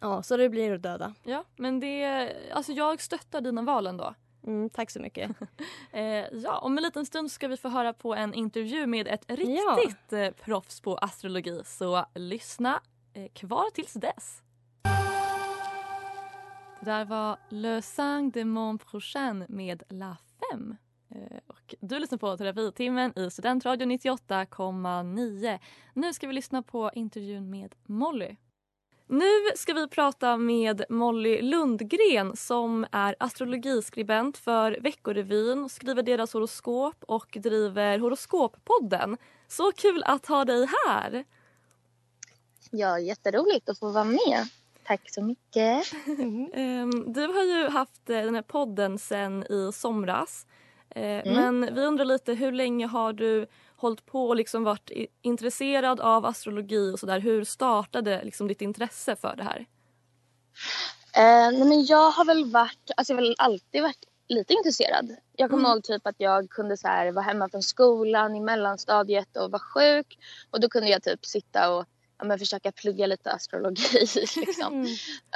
Ja, 0.00 0.22
så 0.22 0.36
det 0.36 0.48
blir 0.48 0.72
att 0.74 0.82
döda. 0.82 1.14
ja, 1.24 1.44
men 1.56 1.80
det... 1.80 2.32
Alltså 2.52 2.72
jag 2.72 3.00
stöttar 3.02 3.40
dina 3.40 3.62
val 3.62 3.86
ändå. 3.86 4.14
Mm, 4.46 4.70
tack 4.70 4.90
så 4.90 5.00
mycket. 5.00 5.30
Eh, 5.92 6.24
ja, 6.32 6.58
om 6.58 6.78
en 6.78 6.82
liten 6.84 7.06
stund 7.06 7.30
ska 7.30 7.48
vi 7.48 7.56
få 7.56 7.68
höra 7.68 7.92
på 7.92 8.14
en 8.14 8.34
intervju 8.34 8.86
med 8.86 9.08
ett 9.08 9.24
Ja. 9.28 9.36
riktigt 9.36 10.12
eh, 10.12 10.30
proffs 10.30 10.80
på 10.80 10.96
astrologi. 10.96 11.62
Så 11.64 12.04
lyssna 12.14 12.80
eh, 13.14 13.28
kvar 13.32 13.70
tills 13.74 13.92
dess. 13.92 14.42
Det 16.80 16.86
där 16.86 17.04
var 17.04 17.36
Le 17.48 17.82
Sang 17.82 18.30
de 18.30 18.44
Mon 18.44 18.78
Prochain 18.78 19.44
med 19.48 19.82
La 19.88 20.16
Femme. 20.40 20.76
Eh, 21.16 21.38
och 21.46 21.74
du 21.80 21.98
lyssnar 21.98 22.18
på 22.18 22.36
Terapitimmen 22.36 23.18
i 23.18 23.30
Studentradion 23.30 23.90
98,9. 23.92 25.58
Nu 25.94 26.14
ska 26.14 26.26
vi 26.26 26.32
lyssna 26.32 26.62
på 26.62 26.90
intervjun 26.94 27.50
med 27.50 27.74
Molly. 27.86 28.36
Nu 29.08 29.30
ska 29.56 29.72
vi 29.72 29.88
prata 29.88 30.36
med 30.36 30.84
Molly 30.88 31.42
Lundgren 31.42 32.36
som 32.36 32.86
är 32.92 33.16
astrologiskribent 33.18 34.38
för 34.38 34.78
Veckorevyn 34.80 35.64
och 35.64 35.70
skriver 35.70 36.02
deras 36.02 36.32
horoskop 36.32 37.04
och 37.08 37.36
driver 37.40 37.98
Horoskoppodden. 37.98 39.16
Så 39.48 39.72
kul 39.72 40.02
att 40.06 40.26
ha 40.26 40.44
dig 40.44 40.66
här! 40.86 41.24
Ja, 42.70 42.98
jätteroligt 42.98 43.68
att 43.68 43.78
få 43.78 43.90
vara 43.90 44.04
med. 44.04 44.48
Tack 44.84 45.10
så 45.10 45.22
mycket. 45.22 45.92
Ehm, 46.54 47.12
Du 47.12 47.26
har 47.26 47.42
ju 47.42 47.68
haft 47.68 48.10
eh, 48.10 48.16
den 48.16 48.34
här 48.34 48.42
podden 48.42 48.98
sen 48.98 49.42
i 49.52 49.70
somras. 49.72 50.46
Eh, 50.90 51.02
Mm. 51.26 51.34
Men 51.60 51.74
vi 51.74 51.80
undrar 51.84 52.04
lite, 52.04 52.32
hur 52.34 52.52
länge 52.52 52.86
har 52.86 53.12
du 53.12 53.46
hållit 53.76 54.06
på 54.06 54.28
och 54.28 54.36
liksom 54.36 54.64
varit 54.64 54.90
intresserad 55.22 56.00
av 56.00 56.26
astrologi 56.26 56.92
och 56.94 56.98
sådär. 56.98 57.20
Hur 57.20 57.44
startade 57.44 58.24
liksom 58.24 58.48
ditt 58.48 58.62
intresse 58.62 59.16
för 59.16 59.36
det 59.36 59.42
här? 59.44 59.66
Eh, 61.16 61.58
nej 61.58 61.64
men 61.68 61.84
jag 61.84 62.10
har 62.10 62.24
väl 62.24 62.44
varit, 62.50 62.90
alltså 62.96 63.12
jag 63.12 63.18
har 63.18 63.22
väl 63.26 63.34
alltid 63.38 63.82
varit 63.82 64.04
lite 64.28 64.52
intresserad. 64.54 65.16
Jag 65.36 65.50
kommer 65.50 65.62
Mm. 65.64 65.72
ihåg 65.72 65.84
typ 65.84 66.06
att 66.06 66.14
jag 66.18 66.50
kunde 66.50 66.76
så 66.76 66.88
här 66.88 67.12
vara 67.12 67.24
hemma 67.24 67.48
från 67.48 67.62
skolan 67.62 68.36
i 68.36 68.40
mellanstadiet 68.40 69.36
och 69.36 69.50
vara 69.50 69.62
sjuk. 69.62 70.18
Och 70.50 70.60
då 70.60 70.68
kunde 70.68 70.88
jag 70.88 71.02
typ 71.02 71.26
sitta 71.26 71.74
och 71.74 71.84
ja, 72.18 72.24
men 72.24 72.38
försöka 72.38 72.72
plugga 72.72 73.06
lite 73.06 73.32
astrologi. 73.32 74.06
Liksom. 74.36 74.86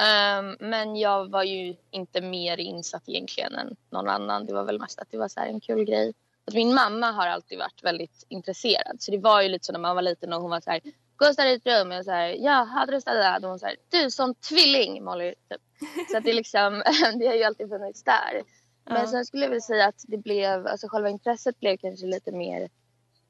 Ehm, 0.00 0.56
men 0.60 0.96
jag 0.96 1.30
var 1.30 1.42
ju 1.42 1.76
inte 1.90 2.20
mer 2.20 2.60
insatt 2.60 3.02
egentligen 3.08 3.54
än 3.54 3.76
någon 3.90 4.08
annan. 4.08 4.46
Det 4.46 4.54
var 4.54 4.64
väl 4.64 4.80
mest 4.80 4.99
att 4.99 5.10
det 5.10 5.18
var 5.18 5.28
så 5.28 5.40
en 5.40 5.60
kul 5.60 5.84
grej. 5.84 6.12
Att 6.44 6.54
min 6.54 6.75
mamma 6.75 7.10
har 7.12 7.26
alltid 7.26 7.58
varit 7.58 7.84
väldigt 7.84 8.25
intresserad. 8.28 8.96
Så 8.99 9.10
det 9.10 9.18
var 9.18 9.42
ju 9.42 9.49
lite 9.49 9.66
så 9.66 9.72
när 9.72 9.80
man 9.80 9.94
var 9.94 10.02
liten 10.02 10.32
och 10.32 10.40
hon 10.42 10.50
var 10.50 10.60
så 10.60 10.70
här 10.70 10.80
Gå 11.16 11.26
och 11.26 11.32
städa 11.34 11.50
ditt 11.50 11.66
rum. 11.66 11.92
Och 11.92 12.04
så 12.04 12.10
här, 12.10 12.28
ja, 12.38 12.52
hade 12.64 12.92
du 12.92 13.00
städat? 13.00 13.42
Och 13.42 13.49
hon 13.50 13.58
så 13.58 13.66
här, 13.66 13.76
du 13.88 14.10
som 14.10 14.34
tvilling 14.34 15.04
Molly. 15.04 15.34
Typ. 15.50 15.60
Så 16.10 16.16
att 16.16 16.25
det 16.25 16.32
liksom, 16.32 16.82
det 17.18 17.26
har 17.26 17.34
ju 17.34 17.42
alltid 17.44 17.68
funnits 17.68 18.02
där. 18.02 18.42
Men 18.84 19.00
Ja. 19.00 19.06
sen 19.06 19.25
skulle 19.25 19.42
jag 19.42 19.50
vilja 19.50 19.60
säga 19.60 19.87
att 19.87 20.04
det 20.08 20.16
blev, 20.16 20.66
alltså 20.66 20.88
själva 20.88 21.08
intresset 21.08 21.60
blev 21.60 21.76
kanske 21.76 22.06
lite 22.06 22.32
mer 22.32 22.68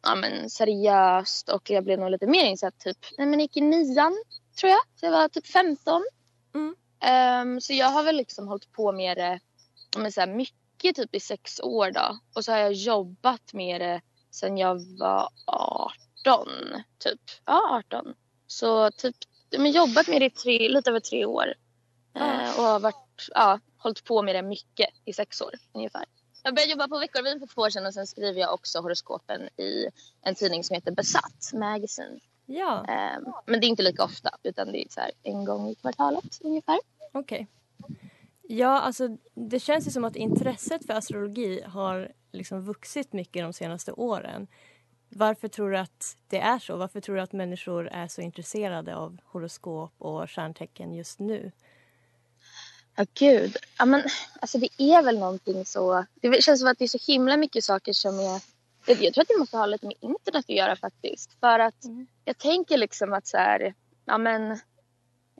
ja, 0.02 0.14
men 0.14 0.50
seriöst 0.50 1.48
och 1.48 1.70
jag 1.70 1.84
blev 1.84 1.98
nog 1.98 2.10
lite 2.10 2.26
mer 2.26 2.44
insatt 2.44 2.78
typ, 2.78 2.98
men 3.18 3.32
jag 3.32 3.40
gick 3.40 3.56
i 3.56 3.60
nian 3.60 4.16
tror 4.60 4.70
jag. 4.70 4.80
Så 4.96 5.06
jag 5.06 5.12
var 5.12 5.28
typ 5.28 5.46
15. 5.46 6.02
Mm. 6.54 6.76
Ehm, 7.00 7.60
så 7.60 7.72
jag 7.72 7.86
har 7.86 8.02
väl 8.02 8.16
liksom 8.16 8.48
hållit 8.48 8.72
på 8.72 8.92
med 8.92 9.16
det 9.16 9.40
men 9.96 10.12
så 10.12 10.20
här, 10.20 10.28
mycket 10.28 10.96
typ 10.96 11.14
i 11.14 11.20
sex 11.20 11.60
år 11.60 11.90
då. 11.90 12.18
Och 12.34 12.44
så 12.44 12.52
har 12.52 12.58
jag 12.58 12.72
jobbat 12.72 13.52
med 13.52 13.80
det 13.80 14.00
sen 14.30 14.58
jag 14.58 14.98
var 14.98 15.28
18 15.46 16.48
typ. 16.98 17.20
Ja 17.44 17.82
18. 17.88 18.14
Så 18.46 18.90
typ 18.90 19.16
men 19.58 19.70
jobbat 19.70 20.08
med 20.08 20.20
det 20.20 20.26
i 20.26 20.30
tre, 20.30 20.68
lite 20.68 20.90
över 20.90 21.00
tre 21.00 21.24
år. 21.24 21.54
Eh, 22.14 22.58
och 22.58 22.64
har 22.64 22.80
varit, 22.80 23.28
ja, 23.34 23.60
hållit 23.76 24.04
på 24.04 24.22
med 24.22 24.34
det 24.34 24.42
mycket 24.42 24.88
i 25.04 25.12
sex 25.12 25.40
år 25.40 25.54
ungefär. 25.72 26.04
Jag 26.42 26.54
började 26.54 26.70
jobba 26.72 26.88
på 26.88 26.98
Veckorevyn 26.98 27.40
för 27.40 27.46
två 27.46 27.60
år 27.62 27.70
sedan 27.70 27.86
och 27.86 27.94
sen 27.94 28.06
skriver 28.06 28.40
jag 28.40 28.54
också 28.54 28.80
horoskopen 28.80 29.42
i 29.42 29.86
en 30.22 30.34
tidning 30.34 30.64
som 30.64 30.74
heter 30.74 30.92
Besatt 30.92 31.50
Magazine. 31.54 32.20
Ja, 32.46 32.84
Ehm, 32.84 33.24
men 33.46 33.60
det 33.60 33.66
är 33.66 33.68
inte 33.68 33.82
lika 33.82 34.04
ofta 34.04 34.30
utan 34.42 34.72
det 34.72 34.84
är 34.84 34.88
så 34.90 35.00
en 35.22 35.44
gång 35.44 35.68
i 35.68 35.74
kvartalet 35.74 36.38
ungefär. 36.40 36.78
okej. 37.12 37.46
Ja, 38.42 38.80
alltså 38.80 39.08
det 39.34 39.60
känns 39.60 39.86
ju 39.86 39.90
som 39.90 40.04
att 40.04 40.16
intresset 40.16 40.86
för 40.86 40.94
astrologi 40.94 41.62
har 41.66 42.12
liksom 42.32 42.60
vuxit 42.60 43.12
mycket 43.12 43.42
de 43.42 43.52
senaste 43.52 43.92
åren. 43.92 44.46
Varför 45.08 45.48
tror 45.48 45.70
du 45.70 45.78
att 45.78 46.16
det 46.28 46.38
är 46.40 46.58
så? 46.58 46.76
Varför 46.76 47.00
tror 47.00 47.16
du 47.16 47.22
att 47.22 47.32
människor 47.32 47.88
är 47.88 48.08
så 48.08 48.20
intresserade 48.20 48.96
av 48.96 49.18
horoskop 49.24 49.92
och 49.98 50.30
stjärntecken 50.30 50.94
just 50.94 51.18
nu? 51.18 51.52
Ja 53.00 53.06
gud. 53.14 53.56
Ja, 53.78 53.84
men, 53.84 54.02
alltså 54.40 54.58
det 54.58 54.68
är 54.78 55.02
väl 55.02 55.18
någonting 55.18 55.64
så. 55.64 56.04
Det 56.20 56.42
känns 56.44 56.60
som 56.60 56.70
att 56.70 56.78
det 56.78 56.84
är 56.84 56.98
så 56.98 57.12
himla 57.12 57.36
mycket 57.36 57.64
saker 57.64 57.92
som 57.92 58.18
är. 58.18 58.40
Jag 58.86 59.02
jag 59.02 59.14
tror 59.14 59.22
att 59.22 59.28
det 59.28 59.38
måste 59.38 59.56
ha 59.56 59.66
lite 59.66 59.86
med 59.86 59.96
internet 60.00 60.44
att 60.48 60.56
göra 60.56 60.76
faktiskt. 60.76 61.30
För 61.40 61.58
att 61.58 61.84
jag 62.24 62.38
tänker 62.38 62.78
liksom 62.78 63.12
att 63.12 63.26
så 63.26 63.36
här. 63.36 63.74
Ja 64.04 64.18
men. 64.18 64.50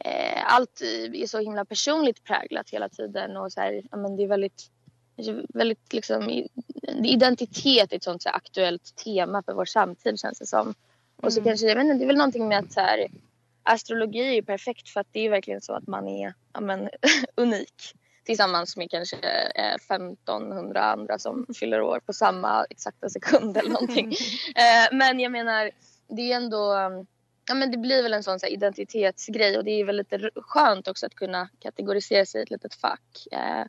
Eh, 0.04 0.54
allt 0.54 0.80
är 1.14 1.26
så 1.26 1.38
himla 1.38 1.64
personligt 1.64 2.24
präglat 2.24 2.70
hela 2.70 2.88
tiden 2.88 3.36
och 3.36 3.52
så 3.52 3.60
här. 3.60 3.82
Ja 3.90 3.96
men 3.96 4.16
det 4.16 4.22
är 4.22 4.28
väldigt. 4.28 4.70
Väldigt 5.48 5.92
liksom. 5.92 6.30
Identitet 7.04 7.92
är 7.92 7.96
ett 7.96 8.04
sånt 8.04 8.22
så 8.22 8.28
här, 8.28 8.36
aktuellt 8.36 8.94
tema 9.04 9.42
för 9.42 9.52
vår 9.52 9.64
samtid 9.64 10.20
känns 10.20 10.38
det 10.38 10.46
som. 10.46 10.74
Och 11.16 11.32
så 11.32 11.42
kanske, 11.42 11.66
jag 11.66 11.76
vet 11.76 11.84
inte, 11.84 11.98
det 11.98 12.04
är 12.04 12.06
väl 12.06 12.16
någonting 12.16 12.48
med 12.48 12.58
att 12.58 12.72
så 12.72 12.80
här, 12.80 13.06
astrologi 13.62 14.28
är 14.28 14.32
ju 14.32 14.42
perfekt 14.42 14.88
för 14.88 15.00
att 15.00 15.06
det 15.12 15.26
är 15.26 15.30
verkligen 15.30 15.60
så 15.60 15.72
att 15.72 15.86
man 15.86 16.08
är 16.08 16.34
ja, 16.52 16.60
men, 16.60 16.90
unik. 17.34 17.94
Tillsammans 18.24 18.76
med 18.76 18.90
kanske 18.90 19.16
eh, 19.54 19.74
1500 19.74 20.82
andra 20.82 21.18
som 21.18 21.46
fyller 21.60 21.80
år 21.80 22.00
på 22.06 22.12
samma 22.12 22.64
exakta 22.70 23.08
sekund 23.08 23.56
eller 23.56 23.70
någonting. 23.70 24.06
eh, 24.56 24.96
men 24.96 25.20
jag 25.20 25.32
menar, 25.32 25.70
det 26.08 26.32
är 26.32 26.36
ändå, 26.36 26.74
ja 27.48 27.54
men 27.54 27.70
det 27.70 27.78
blir 27.78 28.02
väl 28.02 28.14
en 28.14 28.22
sån 28.22 28.40
så 28.40 28.46
här, 28.46 28.52
identitetsgrej 28.52 29.58
och 29.58 29.64
det 29.64 29.70
är 29.70 29.84
väl 29.84 29.96
lite 29.96 30.30
skönt 30.36 30.88
också 30.88 31.06
att 31.06 31.14
kunna 31.14 31.48
kategorisera 31.58 32.26
sig 32.26 32.40
i 32.40 32.42
ett 32.42 32.50
litet 32.50 32.74
fack. 32.74 33.26
Eh, 33.32 33.64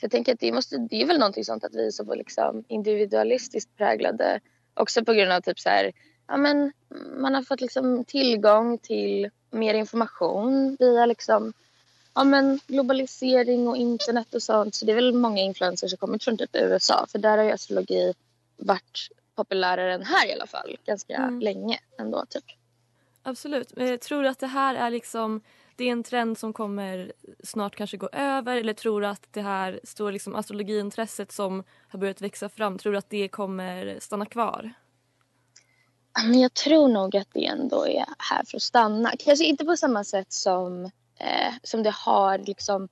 så 0.00 0.04
jag 0.04 0.10
tänker 0.10 0.34
att 0.34 0.40
det, 0.40 0.52
måste, 0.52 0.76
det 0.90 1.02
är 1.02 1.06
väl 1.06 1.18
någonting 1.18 1.44
sånt 1.44 1.64
att 1.64 1.74
vi 1.74 1.86
är 1.86 1.90
så 1.90 2.14
liksom 2.14 2.64
individualistiskt 2.68 3.76
präglade. 3.76 4.40
Också 4.74 5.04
på 5.04 5.12
grund 5.12 5.32
av 5.32 5.40
typ 5.40 5.58
så 5.58 5.68
här, 5.68 5.92
ja 6.30 6.36
men 6.36 6.72
man 7.16 7.34
har 7.34 7.42
fått 7.42 7.60
liksom 7.60 8.04
tillgång 8.04 8.78
till 8.78 9.30
mer 9.50 9.74
information 9.74 10.76
via 10.80 11.06
liksom 11.06 11.52
ja 12.14 12.24
men 12.24 12.60
globalisering 12.66 13.68
och 13.68 13.76
internet 13.76 14.34
och 14.34 14.42
sånt. 14.42 14.74
Så 14.74 14.84
det 14.84 14.92
är 14.92 14.96
väl 14.96 15.14
många 15.14 15.42
influencers 15.42 15.90
som 15.90 15.98
kommit 15.98 16.24
från 16.24 16.36
typ 16.38 16.50
USA 16.56 17.06
för 17.08 17.18
där 17.18 17.38
har 17.38 17.44
ju 17.44 17.50
astrologi 17.50 18.14
varit 18.56 19.08
populärare 19.34 19.94
än 19.94 20.02
här 20.02 20.28
i 20.28 20.32
alla 20.32 20.46
fall 20.46 20.76
ganska 20.84 21.14
Mm. 21.16 21.40
länge 21.40 21.78
ändå 21.98 22.24
typ. 22.30 22.44
Absolut. 23.22 23.76
Men 23.76 23.98
tror 23.98 24.22
du 24.22 24.28
att 24.28 24.38
det 24.38 24.46
här 24.46 24.74
är 24.74 24.90
liksom 24.90 25.40
det 25.76 25.84
är 25.84 25.92
en 25.92 26.02
trend 26.02 26.38
som 26.38 26.52
kommer 26.52 27.12
snart 27.44 27.76
kanske 27.76 27.96
gå 27.96 28.08
över 28.12 28.56
eller 28.56 28.72
tror 28.72 29.00
du 29.00 29.06
att 29.06 29.26
det 29.30 29.42
här 29.42 29.80
stora 29.84 30.10
liksom 30.10 30.34
astrologiintresset 30.34 31.32
som 31.32 31.64
har 31.88 31.98
börjat 31.98 32.20
växa 32.20 32.48
fram, 32.48 32.78
tror 32.78 32.92
du 32.92 32.98
att 32.98 33.10
det 33.10 33.28
kommer 33.28 33.96
stanna 34.00 34.26
kvar? 34.26 34.72
Men 36.14 36.40
jag 36.40 36.54
tror 36.54 36.88
nog 36.88 37.16
att 37.16 37.28
det 37.32 37.46
ändå 37.46 37.86
är 37.88 38.04
här 38.18 38.44
för 38.44 38.56
att 38.56 38.62
stanna. 38.62 39.12
Kanske 39.18 39.44
inte 39.44 39.64
på 39.64 39.76
samma 39.76 40.04
sätt 40.04 40.32
som, 40.32 40.84
eh, 41.18 41.54
som 41.62 41.82
det 41.82 41.94
har 41.94 42.38
liksom 42.38 42.88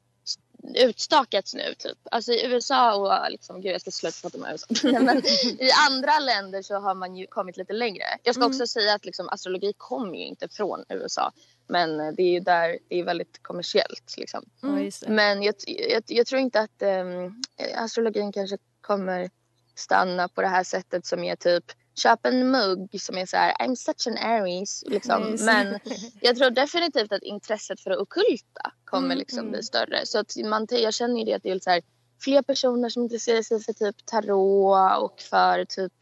utstakats 0.74 1.54
nu. 1.54 1.74
Typ. 1.78 1.98
Alltså 2.11 2.33
i 2.33 2.46
USA 2.46 2.94
och 2.94 3.31
liksom, 3.31 3.61
gud 3.61 3.72
jag 3.72 3.81
ska 3.81 3.90
sluta 3.90 4.16
prata 4.22 4.38
om 4.38 4.52
USA. 4.52 4.66
Men 5.00 5.22
I 5.59 5.70
andra 5.88 6.18
länder 6.18 6.62
så 6.62 6.74
har 6.74 6.94
man 6.94 7.16
ju 7.16 7.26
kommit 7.26 7.57
lite 7.57 7.72
längre. 7.72 8.04
Jag 8.22 8.35
ska 8.35 8.44
Mm. 8.44 8.50
också 8.50 8.66
säga 8.66 8.94
att 8.94 9.04
liksom, 9.04 9.28
astrologi 9.28 9.72
kommer 9.76 10.18
ju 10.18 10.24
inte 10.24 10.48
från 10.48 10.85
USA. 10.88 11.33
Men 11.66 12.00
eh, 12.00 12.12
det 12.12 12.22
är 12.22 12.31
ju 12.33 12.40
där 12.40 12.78
det 12.88 13.00
är 13.00 13.04
väldigt 13.04 13.42
kommersiellt. 13.42 14.14
Liksom. 14.16 14.44
Det. 14.61 15.09
Men 15.09 15.42
jag, 15.42 15.54
jag, 15.66 16.02
jag 16.07 16.26
tror 16.26 16.40
inte 16.40 16.61
att 16.61 16.83
um, 16.83 17.42
astrologin 17.74 18.33
kanske 18.33 18.59
kommer 18.81 19.31
stanna 19.74 20.28
på 20.28 20.42
det 20.42 20.48
här 20.48 20.64
sättet 20.64 21.07
som 21.07 21.24
är 21.24 21.37
typ 21.37 21.64
köp 21.99 22.27
en 22.27 22.51
mugg 22.51 23.01
som 23.01 23.19
är 23.19 23.27
så 23.27 23.37
här 23.37 23.55
I'm 23.55 23.75
such 23.75 24.07
an 24.07 24.19
Aries. 24.19 24.85
Liksom. 24.87 25.31
Just. 25.31 25.45
Men 25.45 25.79
jag 26.21 26.37
tror 26.37 26.51
definitivt 26.51 27.13
att 27.13 27.23
intresset 27.23 27.81
för 27.81 27.91
det 27.91 27.97
ockulta 27.97 28.73
kommer 28.85 29.07
Mm, 29.07 29.19
liksom 29.19 29.39
mm. 29.39 29.51
bli 29.53 29.63
större. 29.63 30.07
Så 30.07 30.19
att 30.19 30.33
man, 30.45 30.67
jag 30.71 30.95
känner 30.95 31.19
ju 31.19 31.25
det 31.25 31.35
att 31.35 31.43
det 31.43 31.51
är 31.51 31.59
så 31.59 31.71
här, 31.71 31.83
fler 32.21 32.43
personer 32.43 32.89
som 32.89 33.03
intresserar 33.03 33.43
sig 33.43 33.61
för 33.61 33.73
typ 33.73 34.07
tarot 34.07 35.03
och 35.03 35.21
för 35.21 35.65
typ 35.65 35.93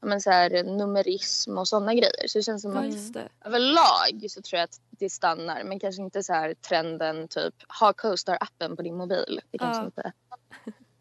men 0.00 0.20
så 0.20 0.30
här, 0.30 0.64
numerism 0.64 1.58
och 1.58 1.68
sådana 1.68 1.94
grejer. 1.94 2.28
Så 2.28 2.38
det 2.38 2.42
känns 2.42 2.62
som 2.62 2.72
Ja, 2.74 2.80
att 2.80 3.16
överlag 3.46 4.26
så 4.30 4.42
tror 4.42 4.58
jag 4.58 4.64
att 4.64 4.80
det 4.90 5.10
stannar. 5.10 5.64
Men 5.64 5.78
kanske 5.78 6.02
inte 6.02 6.22
så 6.22 6.32
här 6.32 6.54
trenden 6.54 7.28
typ 7.28 7.54
ha 7.80 7.92
CoStar-appen 7.92 8.76
på 8.76 8.82
din 8.82 8.96
mobil. 8.96 9.40
Det 9.50 9.58
kanske 9.58 9.82
Ja. 9.82 9.86
inte 9.86 10.12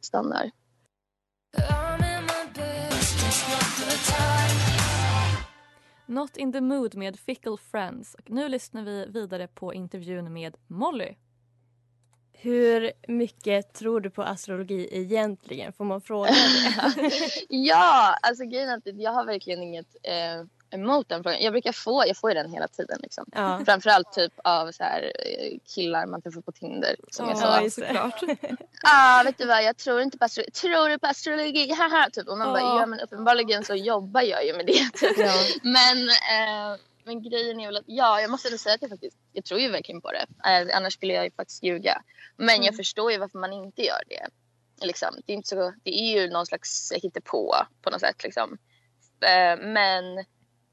stannar. 0.02 0.52
Not 6.06 6.38
in 6.38 6.54
the 6.54 6.62
mood 6.62 6.96
med 6.96 7.20
Fickle 7.20 7.58
Friends. 7.58 8.16
Och 8.16 8.30
nu 8.30 8.50
lyssnar 8.50 8.84
vi 8.84 9.06
vidare 9.06 9.48
på 9.48 9.74
intervjun 9.74 10.34
med 10.34 10.58
Molly. 10.68 11.16
Hur 12.34 12.92
mycket 13.08 13.74
tror 13.74 14.00
du 14.00 14.10
på 14.10 14.24
astrologi 14.24 14.90
egentligen? 14.92 15.74
Får 15.74 15.86
man 15.86 16.02
fråga 16.02 16.30
det? 16.32 17.12
ja, 17.50 18.18
alltså 18.22 18.44
grejen 18.44 18.70
är 18.70 18.78
att 18.78 19.02
jag 19.02 19.12
har 19.12 19.26
verkligen 19.26 19.64
inget 19.64 19.96
eh, 20.04 20.46
emot 20.76 21.10
den 21.10 21.24
frågan. 21.24 21.42
Jag 21.42 21.54
brukar 21.54 21.72
få, 21.72 22.04
jag 22.08 22.18
får 22.18 22.30
ju 22.30 22.34
den 22.34 22.52
hela 22.52 22.68
tiden 22.68 23.00
liksom. 23.04 23.26
Ja. 23.32 23.62
Framförallt 23.66 24.14
typ 24.14 24.34
av 24.44 24.72
så 24.72 24.84
här, 24.84 25.02
eh, 25.04 25.58
killar 25.76 26.06
man 26.06 26.22
träffar 26.22 26.42
på 26.42 26.52
Tinder. 26.52 26.96
Som 27.12 27.26
är 27.26 27.32
Ja, 27.32 27.36
så, 27.36 27.64
det. 27.64 27.72
såklart. 27.72 28.22
ah, 28.84 29.24
vet 29.24 29.38
du 29.38 29.46
vad, 29.46 29.64
jag 29.64 29.78
tror 29.78 30.02
inte 30.02 30.18
på 30.18 30.26
astrologi. 30.26 30.52
Tror 30.52 30.90
du 30.90 31.00
på 31.00 31.08
astrologi? 31.08 31.72
Haha, 31.78 32.10
typ. 32.14 32.28
Och 32.28 32.38
man 32.38 32.48
bara, 32.48 32.60
Ja. 32.60 32.80
ja 32.80 32.86
men 32.86 33.00
uppenbarligen 33.00 33.64
så 33.64 33.76
jobbar 33.76 34.22
jag 34.22 34.46
ju 34.46 34.54
med 34.54 34.66
det. 34.66 34.90
Typ. 34.94 35.18
Ja. 35.18 35.34
Men, 35.64 36.10
eh, 36.10 36.80
men 37.04 37.24
grejen 37.30 37.60
är 37.60 37.66
väl 37.66 37.78
att, 37.78 37.84
ja 37.88 38.22
jag 38.22 38.32
måste 38.32 38.48
ändå 38.48 38.58
säga 38.58 38.76
att 38.76 38.82
jag 38.82 38.92
faktiskt, 38.92 39.18
jag 39.34 39.46
tror 39.46 39.60
ju 39.60 39.70
verkligen 39.72 40.02
på 40.02 40.12
det. 40.12 40.50
Eh, 40.50 40.78
annars 40.78 40.94
skulle 40.94 41.14
jag 41.14 41.26
ju 41.26 41.32
faktiskt 41.32 41.64
ljuga. 41.64 42.02
Men 42.38 42.64
jag 42.64 42.76
förstår 42.76 43.12
ju 43.12 43.18
varför 43.18 43.40
man 43.40 43.54
inte 43.54 43.82
gör 43.82 44.02
det. 44.10 44.28
Liksom. 44.86 45.10
Det, 45.26 45.34
är 45.34 45.36
inte 45.36 45.50
så, 45.50 45.74
det 45.84 46.00
är 46.02 46.22
ju 46.22 46.30
någon 46.30 46.46
slags 46.46 46.92
hittepå 46.96 47.56
på 47.82 47.90
något 47.90 48.00
sätt. 48.02 48.24
Liksom. 48.24 48.58
Eh, 49.26 49.58
men 49.66 50.04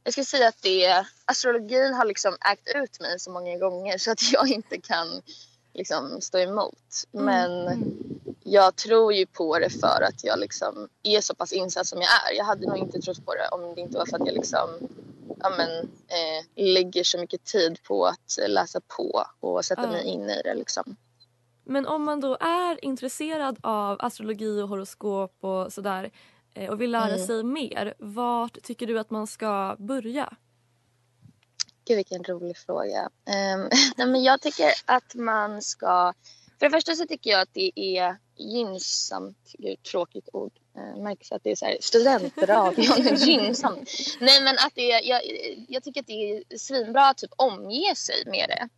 jag 0.05 0.15
skulle 0.15 0.25
säga 0.25 0.49
att 0.49 0.63
det, 0.63 1.07
astrologin 1.25 1.95
har 1.95 2.05
liksom 2.05 2.37
ägt 2.53 2.69
ut 2.75 3.01
mig 3.01 3.21
så 3.21 3.31
många 3.31 3.59
gånger 3.59 3.99
så 3.99 4.11
att 4.11 4.23
jag 4.33 4.49
inte 4.49 4.79
kan 4.79 5.23
liksom, 5.75 6.21
stå 6.21 6.39
emot. 6.39 7.05
Men 7.11 7.83
jag 8.45 8.77
tror 8.77 9.13
ju 9.13 9.27
på 9.27 9.59
det 9.59 9.71
för 9.71 10.03
att 10.03 10.25
jag 10.25 10.39
liksom 10.39 10.89
är 11.03 11.21
så 11.21 11.35
pass 11.35 11.53
insatt 11.53 11.87
som 11.87 12.01
jag 12.01 12.11
är. 12.11 12.37
Jag 12.37 12.45
hade 12.45 12.67
nog 12.67 12.79
inte 12.79 13.01
trott 13.01 13.27
på 13.27 13.35
det 13.35 13.49
om 13.49 13.75
det 13.75 13.81
inte 13.81 13.99
var 13.99 14.07
för 14.07 14.17
att 14.17 14.27
jag 14.27 14.35
liksom 14.35 14.69
ja, 15.41 15.51
men, 15.57 15.71
eh, 16.09 16.65
lägger 16.65 17.05
så 17.05 17.19
mycket 17.19 17.45
tid 17.45 17.83
på 17.83 18.07
att 18.07 18.39
läsa 18.49 18.81
på 18.97 19.25
och 19.41 19.65
sätta 19.65 19.87
mig 19.87 20.05
in 20.05 20.31
i 20.31 20.43
det. 20.43 20.55
Liksom. 20.55 20.97
Men 21.65 21.87
om 21.87 22.05
man 22.05 22.21
då 22.21 22.37
är 22.41 22.85
intresserad 22.85 23.59
av 23.63 23.97
astrologi 24.01 24.61
och 24.63 24.69
horoskop 24.69 25.37
och 25.41 25.73
sådär 25.73 26.11
och 26.71 26.81
vill 26.81 26.91
lära 26.91 27.15
Mm. 27.15 27.27
sig 27.27 27.43
mer, 27.43 27.95
vart 27.99 28.63
tycker 28.63 28.87
du 28.87 28.99
att 28.99 29.11
man 29.11 29.27
ska 29.27 29.77
börja? 29.79 30.33
Gud 31.85 31.97
vilken 31.97 32.25
rolig 32.25 32.57
fråga. 32.57 33.03
Um, 33.05 33.69
nej, 33.97 34.07
men 34.07 34.23
jag 34.23 34.41
tycker 34.41 34.73
att 34.85 35.15
man 35.15 35.63
ska... 35.63 36.13
För 36.59 36.67
det 36.67 36.71
första 36.71 36.95
så 36.95 37.07
tycker 37.07 37.31
jag 37.31 37.41
att 37.41 37.55
det 37.55 37.73
är 37.77 38.17
gynnsamt, 38.37 39.53
gud 39.59 39.83
tråkigt 39.83 40.29
ord, 40.33 40.53
uh, 40.79 41.03
märks 41.03 41.33
att 41.33 41.45
det 41.45 41.51
är 41.51 41.57
så 41.57 41.65
här 41.65 41.77
studentradion, 41.81 43.17
gynnsamt. 43.17 43.91
Nej 44.21 44.43
men 44.43 44.55
att 44.55 44.73
det 44.75 44.93
är, 44.93 45.09
jag, 45.09 45.21
jag 45.69 45.83
tycker 45.83 46.01
att 46.01 46.07
det 46.07 46.31
är 46.31 46.59
svinbra 46.59 47.09
att 47.09 47.19
typ 47.19 47.33
omge 47.37 47.95
sig 47.97 48.23
med 48.27 48.49
det. 48.49 48.69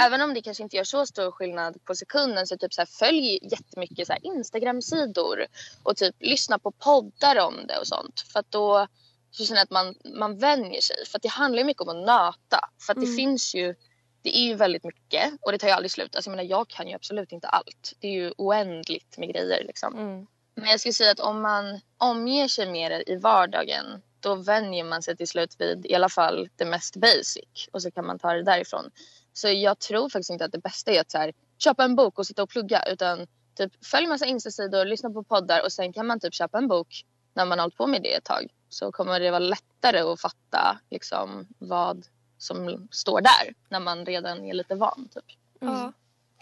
Även 0.00 0.20
om 0.22 0.34
det 0.34 0.42
kanske 0.42 0.62
inte 0.62 0.76
gör 0.76 0.84
så 0.84 1.06
stor 1.06 1.30
skillnad 1.30 1.84
på 1.84 1.94
sekunden 1.94 2.46
så 2.46 2.56
typ 2.58 2.74
så 2.74 2.80
här, 2.80 2.86
följ 2.86 3.38
jättemycket 3.42 4.06
så 4.06 4.12
här 4.12 4.26
Instagram-sidor 4.26 5.46
och 5.82 5.96
typ 5.96 6.14
lyssna 6.20 6.58
på 6.58 6.70
poddar 6.70 7.36
om 7.38 7.66
det 7.66 7.78
och 7.78 7.86
sånt. 7.86 8.20
För 8.32 8.40
att 8.40 8.50
då 8.50 8.86
så 9.30 9.44
känner 9.44 9.58
jag 9.60 9.64
att 9.64 9.70
man, 9.70 9.94
man 10.18 10.38
vänjer 10.38 10.80
sig. 10.80 10.96
För 11.06 11.18
att 11.18 11.22
det 11.22 11.28
handlar 11.28 11.58
ju 11.58 11.64
mycket 11.64 11.82
om 11.82 11.88
att 11.88 12.06
nöta. 12.06 12.68
För 12.86 12.92
att 12.92 13.00
det 13.00 13.06
Mm. 13.06 13.16
finns 13.16 13.54
ju, 13.54 13.74
det 14.22 14.36
är 14.38 14.42
ju 14.42 14.54
väldigt 14.54 14.84
mycket 14.84 15.32
och 15.40 15.52
det 15.52 15.58
tar 15.58 15.68
ju 15.68 15.74
aldrig 15.74 15.90
slut. 15.90 16.16
Alltså 16.16 16.30
jag 16.30 16.36
menar 16.36 16.50
jag 16.50 16.68
kan 16.68 16.88
ju 16.88 16.94
absolut 16.94 17.32
inte 17.32 17.48
allt. 17.48 17.92
Det 17.98 18.06
är 18.06 18.12
ju 18.12 18.32
oändligt 18.36 19.18
med 19.18 19.28
grejer 19.28 19.64
liksom. 19.64 19.94
Mm. 19.98 20.26
Men 20.54 20.70
jag 20.70 20.80
skulle 20.80 20.92
säga 20.92 21.10
att 21.10 21.20
om 21.20 21.42
man 21.42 21.80
omger 21.98 22.48
sig 22.48 22.66
det 22.66 23.10
i 23.10 23.16
vardagen 23.16 24.02
då 24.20 24.34
vänjer 24.34 24.84
man 24.84 25.02
sig 25.02 25.16
till 25.16 25.28
slut 25.28 25.56
vid 25.58 25.86
i 25.86 25.94
alla 25.94 26.08
fall 26.08 26.48
det 26.56 26.64
mest 26.64 26.96
basic 26.96 27.68
och 27.72 27.82
så 27.82 27.90
kan 27.90 28.06
man 28.06 28.18
ta 28.18 28.32
det 28.32 28.42
därifrån. 28.42 28.90
Så 29.36 29.48
jag 29.48 29.78
tror 29.78 30.08
faktiskt 30.08 30.30
inte 30.30 30.44
att 30.44 30.52
det 30.52 30.58
bästa 30.62 30.92
är 30.92 31.00
att 31.00 31.10
så 31.10 31.18
här, 31.18 31.32
köpa 31.58 31.84
en 31.84 31.96
bok 31.96 32.18
och 32.18 32.26
sitta 32.26 32.42
och 32.42 32.48
plugga 32.50 32.82
utan 32.92 33.26
typ 33.54 33.84
följ 33.84 34.06
massa 34.06 34.26
instasidor, 34.26 34.84
lyssna 34.84 35.10
på 35.10 35.22
poddar 35.22 35.64
och 35.64 35.72
sen 35.72 35.92
kan 35.92 36.06
man 36.06 36.20
typ 36.20 36.34
köpa 36.34 36.58
en 36.58 36.68
bok 36.68 37.04
när 37.34 37.44
man 37.46 37.58
har 37.58 37.64
hållit 37.64 37.76
på 37.76 37.86
med 37.86 38.02
det 38.02 38.14
ett 38.14 38.24
tag. 38.24 38.46
Så 38.68 38.92
kommer 38.92 39.20
det 39.20 39.30
vara 39.30 39.38
lättare 39.38 40.00
att 40.00 40.20
fatta 40.20 40.78
liksom 40.90 41.46
vad 41.58 42.06
som 42.38 42.88
står 42.90 43.20
där 43.20 43.54
när 43.68 43.80
man 43.80 44.06
redan 44.06 44.44
är 44.44 44.54
lite 44.54 44.74
van. 44.74 45.08
Typ. 45.14 45.24
Ja. 45.60 45.92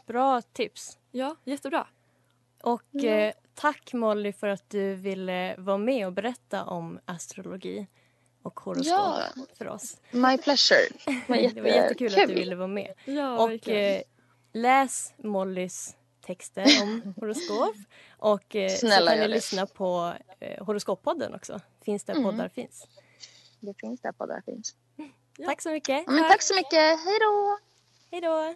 Bra 0.06 0.42
tips. 0.42 0.98
Ja, 1.10 1.36
jättebra. 1.44 1.86
Och 2.62 2.82
Ja. 2.90 3.08
eh, 3.10 3.32
tack 3.54 3.92
Molly 3.92 4.32
för 4.32 4.48
att 4.48 4.70
du 4.70 4.94
ville 4.94 5.54
vara 5.58 5.78
med 5.78 6.06
och 6.06 6.12
berätta 6.12 6.64
om 6.64 7.00
astrologi 7.04 7.86
och 8.42 8.60
horoskop 8.60 8.86
Ja. 8.96 9.22
för 9.58 9.68
oss. 9.68 9.96
My 10.10 10.38
pleasure. 10.38 10.78
Det 11.06 11.24
var, 11.28 11.54
Det 11.54 11.60
var 11.60 11.68
jättekul 11.68 12.20
att 12.20 12.28
du 12.28 12.34
ville 12.34 12.54
vara 12.56 12.68
med. 12.68 12.94
Ja, 13.04 13.38
och 13.38 13.50
verkligen. 13.50 13.94
eh, 13.96 14.02
läs 14.52 15.12
Mollys 15.16 15.96
texter 16.26 16.66
om 16.82 17.14
horoskop. 17.20 17.76
Och 18.18 18.56
eh, 18.56 18.70
så 18.70 18.76
Snälla, 18.86 19.10
kan 19.10 19.20
ni 19.20 19.26
det. 19.26 19.34
lyssna 19.34 19.66
på 19.66 20.12
eh, 20.40 20.64
Horoskoppodden 20.64 21.34
också. 21.34 21.60
Finns 21.84 22.04
där 22.04 22.14
Mm. 22.14 22.24
poddar 22.24 22.48
finns. 22.48 22.86
Det 23.60 23.74
finns 23.80 24.00
där 24.00 24.12
poddar 24.12 24.42
finns. 24.46 24.74
Tack 25.46 25.62
så 25.62 25.70
mycket. 25.70 26.04
Ja, 26.06 26.26
tack 26.30 26.42
så 26.42 26.54
mycket. 26.54 26.72
Hej 27.04 27.18
då! 27.20 27.58
Hej 28.10 28.20
då! 28.20 28.54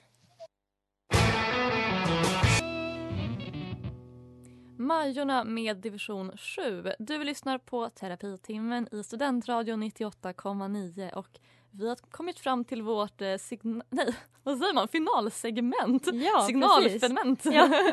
Majorna 4.78 5.44
med 5.44 5.76
division 5.76 6.36
7. 6.36 6.92
Du 6.98 7.24
lyssnar 7.24 7.58
på 7.58 7.88
terapitimmen 7.88 8.88
i 8.92 9.02
Studentradion 9.02 9.82
98,9 9.82 11.12
och 11.12 11.38
vi 11.70 11.88
har 11.88 11.96
kommit 11.96 12.38
fram 12.38 12.64
till 12.64 12.82
vårt 12.82 13.20
eh, 13.20 13.26
nej, 13.90 14.16
vad 14.42 14.58
säger 14.58 14.74
man? 14.74 14.88
finalsegment. 14.88 16.08
Ja, 16.12 16.44
Signalfragment. 16.46 17.42
precis. 17.42 17.54
Ja. 17.54 17.92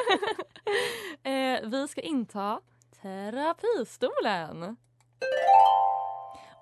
eh, 1.31 1.69
vi 1.69 1.87
ska 1.87 2.01
inta 2.01 2.59
terapistolen. 3.01 4.77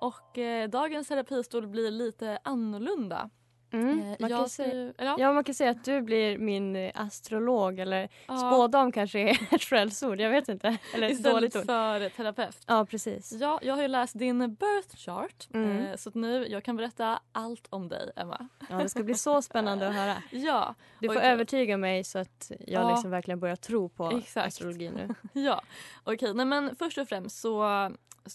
Och 0.00 0.38
eh, 0.38 0.68
dagens 0.68 1.08
terapistol 1.08 1.66
blir 1.66 1.90
lite 1.90 2.38
annorlunda. 2.44 3.30
Mm, 3.72 4.00
Eh, 4.02 4.16
man, 4.20 4.30
kan 4.30 4.48
säga, 4.48 4.92
ja. 4.98 5.16
ja, 5.18 5.32
man 5.32 5.44
kan 5.44 5.54
säga 5.54 5.70
att 5.70 5.84
du 5.84 6.00
blir 6.02 6.38
min 6.38 6.76
eh, 6.76 6.90
astrolog 6.94 7.78
eller 7.78 8.08
Ja. 8.28 8.36
spådam 8.36 8.92
kanske 8.92 9.18
är 9.20 9.38
ett 9.54 9.62
skällsord. 9.62 10.20
Jag 10.20 10.30
vet 10.30 10.48
inte. 10.48 10.76
Eller 10.94 11.10
Istället 11.10 11.52
för 11.52 12.08
terapeut. 12.08 12.58
Ja, 12.66 12.86
precis. 12.86 13.32
Ja, 13.32 13.58
jag 13.62 13.74
har 13.74 13.82
ju 13.82 13.88
läst 13.88 14.18
din 14.18 14.38
birth 14.54 14.96
chart 14.96 15.48
Mm. 15.54 15.78
eh, 15.86 15.96
så 15.96 16.08
att 16.08 16.14
nu 16.14 16.46
jag 16.48 16.64
kan 16.64 16.76
berätta 16.76 17.20
allt 17.32 17.66
om 17.70 17.88
dig, 17.88 18.10
Emma. 18.16 18.48
Ja, 18.70 18.76
det 18.76 18.88
ska 18.88 19.02
bli 19.02 19.14
så 19.14 19.42
spännande 19.42 19.88
att 19.88 19.94
höra. 19.94 20.16
Ja, 20.30 20.74
Du 21.00 21.08
får 21.08 21.16
och- 21.16 21.22
övertyga 21.22 21.76
mig 21.76 22.04
så 22.04 22.18
att 22.18 22.52
jag 22.60 22.82
Ja. 22.84 22.90
liksom 22.90 23.10
verkligen 23.10 23.40
börjar 23.40 23.56
tro 23.56 23.88
på 23.88 24.10
Exakt. 24.10 24.46
astrologi 24.46 24.90
nu. 24.90 25.14
ja. 25.42 25.62
okej. 26.04 26.34
Nej, 26.34 26.46
men 26.46 26.76
först 26.76 26.98
och 26.98 27.08
främst 27.08 27.40
så 27.40 27.62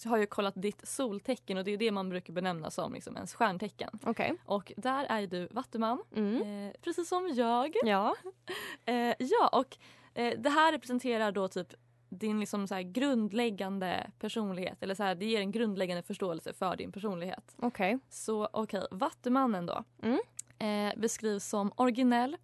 har 0.06 0.18
jag 0.18 0.30
kollat 0.30 0.54
ditt 0.58 0.88
soltecken 0.88 1.58
och 1.58 1.64
det 1.64 1.72
är 1.72 1.78
det 1.78 1.92
man 1.92 2.10
brukar 2.10 2.34
benämna 2.34 2.72
som 2.72 2.94
liksom 2.94 3.16
ens 3.16 3.34
stjärntecken. 3.34 4.00
Okej. 4.04 4.34
Och 4.46 4.72
där 4.78 5.06
är 5.10 5.20
ju 5.20 5.28
du 5.28 5.48
vattuman, 5.52 6.04
Mm. 6.16 6.68
eh, 6.68 6.74
precis 6.82 7.08
som 7.10 7.30
jag. 7.36 7.76
Ja. 7.84 8.16
Eh, 8.86 9.14
ja, 9.20 9.48
och 9.52 9.78
eh, 10.14 10.40
det 10.40 10.50
här 10.50 10.72
representerar 10.72 11.32
då 11.32 11.48
typ 11.48 11.74
din 12.10 12.40
liksom 12.40 12.68
så 12.68 12.76
grundläggande 12.86 14.12
personlighet. 14.20 14.84
Eller 14.84 14.96
så 14.96 15.04
här, 15.04 15.16
det 15.16 15.26
ger 15.26 15.40
en 15.40 15.52
grundläggande 15.52 16.04
förståelse 16.04 16.54
för 16.54 16.76
din 16.76 16.92
personlighet. 16.92 17.56
Okej. 17.58 18.00
Så 18.10 18.50
okej, 18.54 18.84
Vattumannen 18.92 19.66
då. 19.66 19.84
Mm. 20.04 20.20
Eh, 20.60 21.00
beskrivs 21.00 21.46
som 21.46 21.72
originell, 21.76 22.38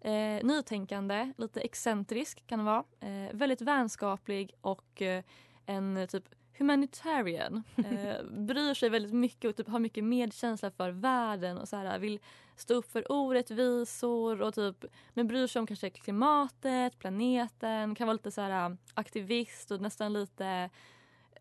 eh, 0.00 0.12
nytänkande, 0.46 1.32
lite 1.38 1.60
excentrisk 1.60 2.46
kan 2.46 2.58
det 2.58 2.64
vara. 2.64 2.84
Eh, 3.00 3.32
väldigt 3.36 3.60
vänskaplig 3.60 4.52
och 4.60 5.02
eh, 5.02 5.24
en 5.66 6.06
typ 6.10 6.24
humanitarian. 6.60 7.62
Eh, 7.76 8.24
bryr 8.24 8.74
sig 8.74 8.88
väldigt 8.88 9.12
mycket 9.12 9.48
och 9.48 9.56
typ 9.56 9.68
har 9.68 9.78
mycket 9.78 10.04
medkänsla 10.04 10.70
för 10.70 10.90
världen 10.90 11.58
och 11.58 11.68
så 11.68 11.76
här, 11.76 11.98
vill 11.98 12.20
stå 12.56 12.74
upp 12.74 12.92
för 12.92 13.12
orättvisor 13.12 14.42
och 14.42 14.54
typ 14.54 14.84
men 15.14 15.26
bryr 15.26 15.46
sig 15.46 15.60
om 15.60 15.66
kanske 15.66 15.90
klimatet, 15.90 16.98
planeten, 16.98 17.94
kan 17.94 18.06
vara 18.06 18.12
lite 18.12 18.30
så 18.30 18.40
här 18.40 18.76
aktivist 18.94 19.70
och 19.70 19.80
nästan 19.80 20.12
lite 20.12 20.70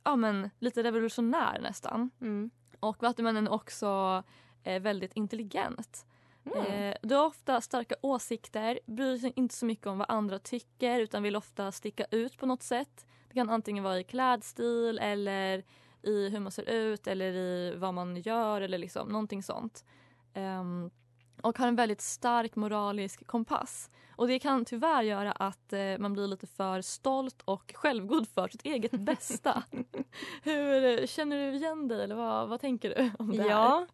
ja 0.03 0.15
men 0.15 0.49
lite 0.60 0.84
revolutionär 0.84 1.60
nästan. 1.62 2.10
Mm. 2.21 2.49
Och 2.79 3.03
Vattumannen 3.03 3.47
är 3.47 3.53
också 3.53 4.23
eh, 4.63 4.82
väldigt 4.82 5.13
intelligent. 5.13 6.05
Mm. 6.45 6.65
Eh, 6.65 6.95
du 7.01 7.15
har 7.15 7.25
ofta 7.25 7.62
starka 7.62 7.95
åsikter, 8.01 8.79
bryr 8.86 9.17
sig 9.17 9.34
inte 9.36 9.55
så 9.55 9.65
mycket 9.65 9.88
om 9.88 9.97
vad 9.97 10.10
andra 10.10 10.39
tycker 10.39 10.99
utan 10.99 11.23
vill 11.23 11.36
ofta 11.36 11.71
sticka 11.71 12.05
ut 12.12 12.38
på 12.38 12.45
något 12.45 12.63
sätt. 12.63 13.05
Det 13.30 13.34
kan 13.34 13.50
antingen 13.50 13.84
vara 13.84 14.00
i 14.00 14.04
klädstil 14.04 15.00
eller 15.00 15.63
i 16.02 16.30
hur 16.30 16.39
man 16.39 16.52
ser 16.52 16.70
ut 16.70 17.08
eller 17.08 17.34
i 17.34 17.76
vad 17.76 17.94
man 17.94 18.15
gör 18.15 18.62
eller 18.62 18.78
liksom 18.78 19.08
någonting 19.10 19.44
sånt. 19.44 19.86
Ehm, 20.34 20.92
och 21.42 21.58
har 21.58 21.68
en 21.68 21.76
väldigt 21.76 22.02
stark 22.02 22.56
moralisk 22.56 23.28
kompass. 23.28 23.89
Och 24.15 24.28
det 24.28 24.39
kan 24.39 24.65
tyvärr 24.65 25.04
göra 25.04 25.32
att 25.32 25.74
eh, 25.74 25.98
man 26.00 26.13
blir 26.13 26.28
lite 26.28 26.48
för 26.48 26.82
stolt 26.82 27.42
och 27.46 27.72
självgod 27.76 28.28
för 28.28 28.48
sitt 28.48 28.65
eget 28.65 28.92
bästa. 29.00 29.63
Hur 30.44 31.08
Känner 31.08 31.38
du 31.38 31.58
igen 31.58 31.88
dig 31.88 32.04
eller 32.04 32.15
vad, 32.15 32.50
vad 32.50 32.62
tänker 32.62 32.89
du 32.89 33.12
om 33.20 33.32
det 33.32 33.44
här? 33.44 33.50
Ja, 33.50 33.88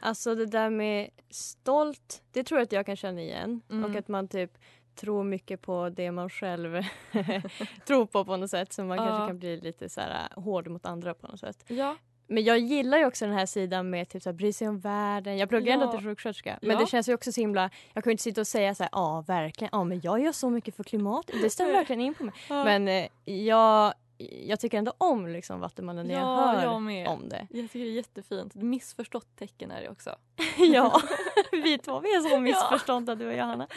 alltså 0.00 0.34
det 0.34 0.46
där 0.46 0.70
med 0.70 1.10
stolt, 1.30 2.22
det 2.32 2.44
tror 2.44 2.58
jag 2.58 2.64
att 2.64 2.72
jag 2.72 2.86
kan 2.86 2.96
känna 2.96 3.20
igen. 3.20 3.62
Mm. 3.70 3.84
Och 3.84 3.96
att 3.96 4.08
man 4.08 4.28
typ 4.28 4.58
tror 4.96 5.24
mycket 5.24 5.62
på 5.62 5.88
det 5.88 6.10
man 6.10 6.30
själv 6.30 6.82
tror 7.86 8.06
på 8.06 8.24
på 8.24 8.36
något 8.36 8.50
sätt. 8.50 8.72
Så 8.72 8.84
man 8.84 8.96
Ja. 8.98 9.04
kanske 9.06 9.26
kan 9.26 9.38
bli 9.38 9.56
lite 9.60 9.88
så 9.88 10.00
här 10.00 10.28
äh, 10.36 10.42
hård 10.42 10.68
mot 10.68 10.86
andra 10.86 11.14
på 11.14 11.26
något 11.26 11.40
sätt. 11.40 11.64
Ja. 11.66 11.96
Men 12.28 12.44
jag 12.44 12.58
gillar 12.58 12.98
ju 12.98 13.06
också 13.06 13.24
den 13.26 13.34
här 13.34 13.46
sidan 13.46 13.90
med 13.90 14.08
typ 14.08 14.22
så 14.22 14.28
här, 14.28 14.34
bry 14.34 14.52
sig 14.52 14.68
om 14.68 14.78
världen. 14.80 15.38
Jag 15.38 15.48
pluggar 15.48 15.66
Ja. 15.76 15.80
ändå 15.80 15.92
till 15.92 16.06
sjuksköterska. 16.06 16.58
Men 16.62 16.70
Ja. 16.70 16.78
det 16.80 16.86
känns 16.86 17.08
ju 17.08 17.14
också 17.14 17.32
så 17.32 17.40
himla... 17.40 17.70
Jag 17.92 18.04
kan 18.04 18.10
ju 18.10 18.12
inte 18.12 18.22
sitta 18.22 18.40
och 18.40 18.46
säga 18.46 18.74
så 18.74 18.82
här, 18.82 18.90
ja 18.92 19.24
verkligen, 19.26 19.68
ja 19.72 19.84
men 19.84 20.00
jag 20.00 20.20
gör 20.20 20.32
så 20.32 20.50
mycket 20.50 20.76
för 20.76 20.84
klimatet. 20.84 21.42
Det 21.42 21.50
stämmer 21.50 21.72
verkligen 21.72 22.00
in 22.00 22.14
på 22.14 22.24
mig. 22.24 22.34
Ja. 22.48 22.64
Men 22.64 22.88
eh, 22.88 23.06
jag, 23.24 23.94
jag 24.18 24.60
tycker 24.60 24.78
ändå 24.78 24.92
om 24.98 25.26
liksom 25.26 25.60
Vattumannen 25.60 26.06
när 26.06 26.14
jag 26.14 26.22
Ja, 26.22 26.36
hör 26.46 26.62
jag 26.62 26.82
med. 26.82 27.08
om 27.08 27.28
det. 27.28 27.46
Jag 27.50 27.70
tycker 27.70 27.84
det 27.84 27.90
är 27.90 27.92
jättefint. 27.92 28.54
Missförstått 28.54 29.36
tecken 29.36 29.70
är 29.70 29.82
det 29.82 29.88
också. 29.88 30.16
ja, 30.58 31.00
vi 31.52 31.78
två 31.78 32.00
vi 32.00 32.14
är 32.14 32.20
så 32.30 32.38
missförstådda 32.40 33.14
du 33.14 33.26
och 33.26 33.34
jag 33.34 33.44
Hanna. 33.44 33.68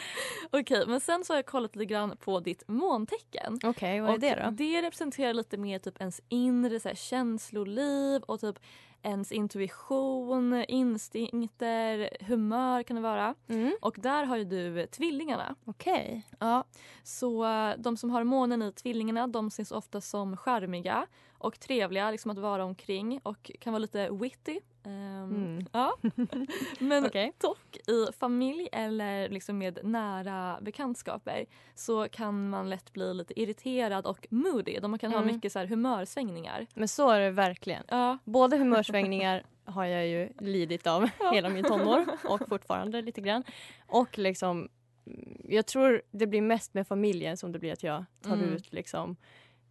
Okej, 0.50 0.84
men 0.86 1.00
sen 1.00 1.24
så 1.24 1.32
har 1.32 1.38
jag 1.38 1.46
kollat 1.46 1.76
lite 1.76 1.86
grann 1.86 2.16
på 2.16 2.40
ditt 2.40 2.68
måntecken. 2.68 3.58
Okej, 3.64 4.00
vad 4.00 4.10
är 4.10 4.14
Och 4.14 4.20
det 4.20 4.42
då? 4.44 4.50
Det 4.50 4.82
representerar 4.82 5.34
lite 5.34 5.56
mer 5.56 5.78
typ 5.78 6.00
ens 6.00 6.20
inre 6.28 6.80
så 6.80 6.88
här, 6.88 6.96
känsloliv 6.96 8.22
och 8.22 8.40
typ 8.40 8.58
ens 9.02 9.32
intuition, 9.32 10.64
instinkter, 10.68 12.10
humör 12.20 12.82
kan 12.82 12.96
det 12.96 13.02
vara. 13.02 13.34
Mm. 13.48 13.72
Och 13.80 13.96
där 13.98 14.24
har 14.24 14.36
ju 14.36 14.44
du 14.44 14.86
tvillingarna. 14.86 15.54
Okej. 15.64 16.26
Ja, 16.38 16.64
så 17.02 17.46
de 17.78 17.96
som 17.96 18.10
har 18.10 18.24
månen 18.24 18.62
i 18.62 18.72
tvillingarna 18.72 19.26
de 19.26 19.46
ses 19.46 19.72
ofta 19.72 20.00
som 20.00 20.36
charmiga 20.36 21.06
och 21.40 21.60
trevliga 21.60 22.10
liksom 22.10 22.30
att 22.30 22.38
vara 22.38 22.64
omkring 22.64 23.20
och 23.22 23.50
kan 23.60 23.72
vara 23.72 23.78
lite 23.78 24.10
witty. 24.10 24.60
Ehm, 24.84 25.20
Mm. 25.30 25.66
ja. 25.72 25.96
Men 26.78 27.06
Okej. 27.06 27.32
dock 27.40 27.76
i 27.76 28.06
familj 28.18 28.68
eller 28.72 29.28
liksom 29.28 29.58
med 29.58 29.78
nära 29.84 30.58
bekantskaper 30.60 31.46
så 31.74 32.08
kan 32.08 32.48
man 32.50 32.70
lätt 32.70 32.92
bli 32.92 33.14
lite 33.14 33.40
irriterad 33.40 34.06
och 34.06 34.26
moody. 34.30 34.78
De 34.80 34.98
kan 34.98 35.12
ha 35.12 35.20
Mm. 35.20 35.34
mycket 35.34 35.52
så 35.52 35.58
här 35.58 35.66
humörsvängningar. 35.66 36.66
Men 36.74 36.88
så 36.88 37.10
är 37.10 37.20
det 37.20 37.30
verkligen. 37.30 37.84
Ja. 37.88 38.18
Både 38.24 38.56
humörsvängningar 38.56 39.42
har 39.64 39.84
jag 39.84 40.06
ju 40.08 40.28
lidit 40.38 40.86
av 40.86 41.08
hela 41.32 41.48
min 41.48 41.64
tonår 41.64 42.06
och 42.24 42.48
fortfarande 42.48 43.02
lite 43.02 43.20
grann. 43.20 43.44
Och 43.86 44.18
liksom, 44.18 44.68
mm, 45.06 45.40
jag 45.48 45.66
tror 45.66 46.02
det 46.10 46.26
blir 46.26 46.42
mest 46.42 46.74
med 46.74 46.86
familjen 46.86 47.36
som 47.36 47.52
det 47.52 47.58
blir 47.58 47.72
att 47.72 47.82
jag 47.82 48.04
tar 48.22 48.32
Mm. 48.34 48.52
ut 48.52 48.72
liksom 48.72 49.16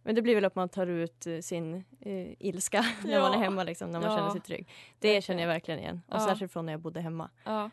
men 0.02 0.14
det 0.14 0.22
blir 0.22 0.34
väl 0.34 0.44
att 0.44 0.54
man 0.54 0.68
tar 0.68 0.86
ut 0.86 1.26
eh, 1.26 1.38
sin 1.40 1.74
eh, 2.00 2.32
ilska 2.38 2.84
när 3.04 3.20
man 3.20 3.32
är 3.32 3.36
Ja. 3.36 3.42
hemma 3.42 3.64
liksom, 3.64 3.90
när 3.90 4.00
man 4.00 4.10
Ja. 4.10 4.16
känner 4.16 4.30
sig 4.30 4.40
trygg. 4.40 4.68
Det 4.98 5.24
känner 5.24 5.40
jag 5.42 5.48
verkligen 5.48 5.80
igen. 5.80 6.00
Och 6.08 6.14
Ja. 6.16 6.26
särskilt 6.26 6.52
från 6.52 6.66
när 6.66 6.72
jag 6.72 6.80
bodde 6.80 7.00
hemma. 7.00 7.30
Ja. 7.44 7.70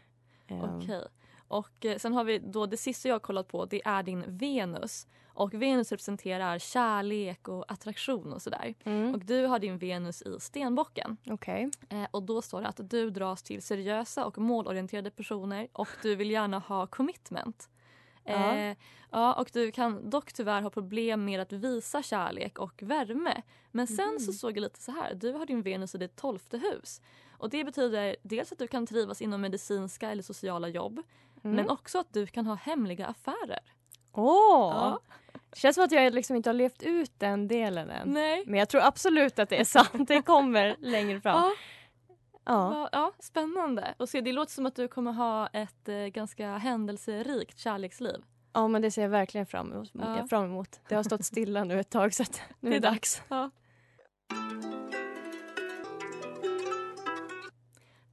Ehm, 0.47 0.61
Okej. 0.63 1.03
Och 1.47 1.85
eh, 1.85 1.97
sen 1.97 2.13
har 2.13 2.23
vi 2.23 2.39
då 2.39 2.65
det 2.65 2.77
sista 2.77 3.07
jag 3.07 3.15
har 3.15 3.19
kollat 3.19 3.47
på 3.47 3.65
det 3.65 3.81
är 3.85 4.03
din 4.03 4.23
Venus. 4.27 5.07
Och 5.33 5.53
Venus 5.53 5.91
representerar 5.91 6.59
kärlek 6.59 7.47
och 7.47 7.71
attraktion 7.71 8.33
och 8.33 8.41
sådär. 8.41 8.73
Mm. 8.83 9.13
Och 9.13 9.19
du 9.25 9.45
har 9.45 9.59
din 9.59 9.77
Venus 9.77 10.21
i 10.21 10.39
stenbocken. 10.39 11.17
Okej. 11.29 11.69
Eh, 11.89 12.03
och 12.11 12.23
då 12.23 12.41
står 12.41 12.61
det 12.61 12.67
att 12.67 12.79
du 12.89 13.09
dras 13.09 13.43
till 13.43 13.61
seriösa 13.61 14.25
och 14.25 14.37
målorienterade 14.37 15.11
personer 15.11 15.67
och 15.73 15.87
du 16.01 16.15
vill 16.15 16.31
gärna 16.31 16.59
ha 16.59 16.87
commitment. 16.87 17.69
Ja. 18.27 18.55
Eh, 18.55 18.75
ja, 19.11 19.33
och 19.33 19.49
du 19.53 19.71
kan 19.71 20.09
dock 20.09 20.33
tyvärr 20.33 20.61
ha 20.61 20.69
problem 20.69 21.25
med 21.25 21.39
att 21.39 21.51
visa 21.53 22.03
kärlek 22.03 22.59
och 22.59 22.73
värme. 22.83 23.41
Men 23.71 23.87
sen 23.87 24.07
Mhm. 24.09 24.19
så 24.19 24.33
såg 24.33 24.57
jag 24.57 24.61
lite 24.61 24.81
så 24.81 24.91
här, 24.91 25.13
du 25.13 25.31
har 25.31 25.45
din 25.45 25.61
Venus 25.61 25.95
i 25.95 25.97
ditt 25.97 26.15
tolfte 26.15 26.57
hus. 26.57 27.01
Och 27.37 27.49
det 27.49 27.63
betyder 27.63 28.15
dels 28.23 28.51
att 28.51 28.59
du 28.59 28.67
kan 28.67 28.85
trivas 28.87 29.21
inom 29.21 29.41
medicinska 29.41 30.11
eller 30.11 30.23
sociala 30.23 30.67
jobb. 30.67 31.01
Mm. 31.43 31.55
Men 31.55 31.69
också 31.69 31.99
att 31.99 32.13
du 32.13 32.27
kan 32.27 32.45
ha 32.45 32.55
hemliga 32.55 33.05
affärer. 33.07 33.59
Åh! 34.13 34.71
Ja. 34.75 34.99
Känns 35.53 35.75
som 35.75 35.83
att 35.85 35.91
jag 35.91 36.13
liksom 36.13 36.35
inte 36.35 36.49
har 36.49 36.53
levt 36.53 36.83
ut 36.83 37.11
den 37.17 37.47
delen 37.47 37.89
än. 37.89 38.09
Nej. 38.13 38.43
Men 38.47 38.59
jag 38.59 38.69
tror 38.69 38.81
absolut 38.81 39.39
att 39.39 39.49
det 39.49 39.59
är 39.59 39.63
sant. 39.63 40.07
Det 40.07 40.21
kommer 40.21 40.75
längre 40.79 41.21
fram. 41.21 41.35
Ja, 41.43 41.51
Ja. 42.47 42.73
ja. 42.73 42.89
ja, 42.91 43.11
spännande. 43.19 43.93
Och 43.97 44.09
se, 44.09 44.21
det 44.21 44.31
låter 44.33 44.51
som 44.51 44.65
att 44.65 44.75
du 44.75 44.87
kommer 44.87 45.11
ha 45.11 45.47
ett 45.47 45.89
eh, 45.89 45.95
ganska 45.95 46.57
händelserikt 46.57 47.59
kärleksliv. 47.59 48.23
Ja 48.53 48.67
men 48.67 48.81
det 48.81 48.91
ser 48.91 49.01
jag 49.01 49.09
verkligen 49.09 49.45
fram 49.45 49.71
emot. 49.71 49.91
Ja. 49.93 50.27
fram 50.27 50.45
emot. 50.45 50.79
Det 50.89 50.95
har 50.95 51.03
stått 51.03 51.25
stilla 51.25 51.63
nu 51.63 51.79
ett 51.79 51.89
tag 51.89 52.13
så 52.13 52.23
nu 52.59 52.69
är 52.69 52.73
det 52.73 52.79
dags. 52.79 53.21
Ja. 53.27 53.49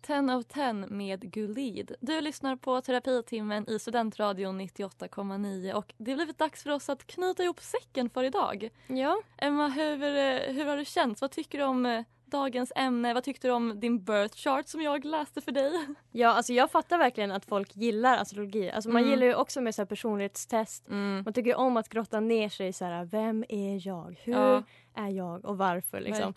10 0.06 0.34
of 0.34 0.44
10 0.44 0.72
med 0.72 1.32
Gulid. 1.32 1.94
Du 2.00 2.20
lyssnar 2.20 2.56
på 2.56 2.80
terapitimmen 2.80 3.70
i 3.70 3.78
Studentradion 3.78 4.60
98,9 4.60 5.72
och 5.72 5.94
det 5.96 6.10
har 6.10 6.16
blivit 6.16 6.38
dags 6.38 6.62
för 6.62 6.70
oss 6.70 6.88
att 6.88 7.06
knyta 7.06 7.42
ihop 7.42 7.60
säcken 7.60 8.10
för 8.10 8.24
idag. 8.24 8.70
Ja. 8.86 9.20
Emma, 9.36 9.68
hur, 9.68 10.02
eh, 10.02 10.54
hur 10.54 10.64
har 10.64 10.76
det 10.76 10.84
känts? 10.84 11.20
Vad 11.20 11.30
tycker 11.30 11.58
du 11.58 11.64
om 11.64 11.86
eh, 11.86 12.04
dagens 12.34 12.72
ämne? 12.76 13.14
Vad 13.14 13.24
tyckte 13.24 13.48
du 13.48 13.52
om 13.52 13.80
din 13.80 14.04
birth 14.04 14.36
chart 14.36 14.68
som 14.68 14.80
jag 14.82 15.04
läste 15.04 15.40
för 15.40 15.52
dig? 15.52 15.72
Ja 16.12 16.28
alltså 16.28 16.52
jag 16.52 16.70
fattar 16.70 16.98
verkligen 16.98 17.32
att 17.32 17.44
folk 17.44 17.76
gillar 17.76 18.18
astrologi. 18.18 18.70
Alltså 18.70 18.90
man 18.90 19.02
Mm. 19.02 19.10
gillar 19.10 19.26
ju 19.26 19.34
också 19.34 19.60
med 19.60 19.74
så 19.74 19.82
här 19.82 19.86
personlighetstest. 19.86 20.88
Mm. 20.88 21.22
Man 21.24 21.32
tycker 21.34 21.54
om 21.56 21.76
att 21.76 21.88
grotta 21.88 22.20
ner 22.20 22.48
sig 22.48 22.68
i 22.68 22.72
så 22.72 22.84
här, 22.84 23.04
vem 23.04 23.44
är 23.48 23.86
jag? 23.86 24.20
Hur 24.24 24.32
Ja. 24.32 24.62
är 24.94 25.08
jag 25.08 25.44
och 25.44 25.58
varför 25.58 26.00
liksom. 26.00 26.34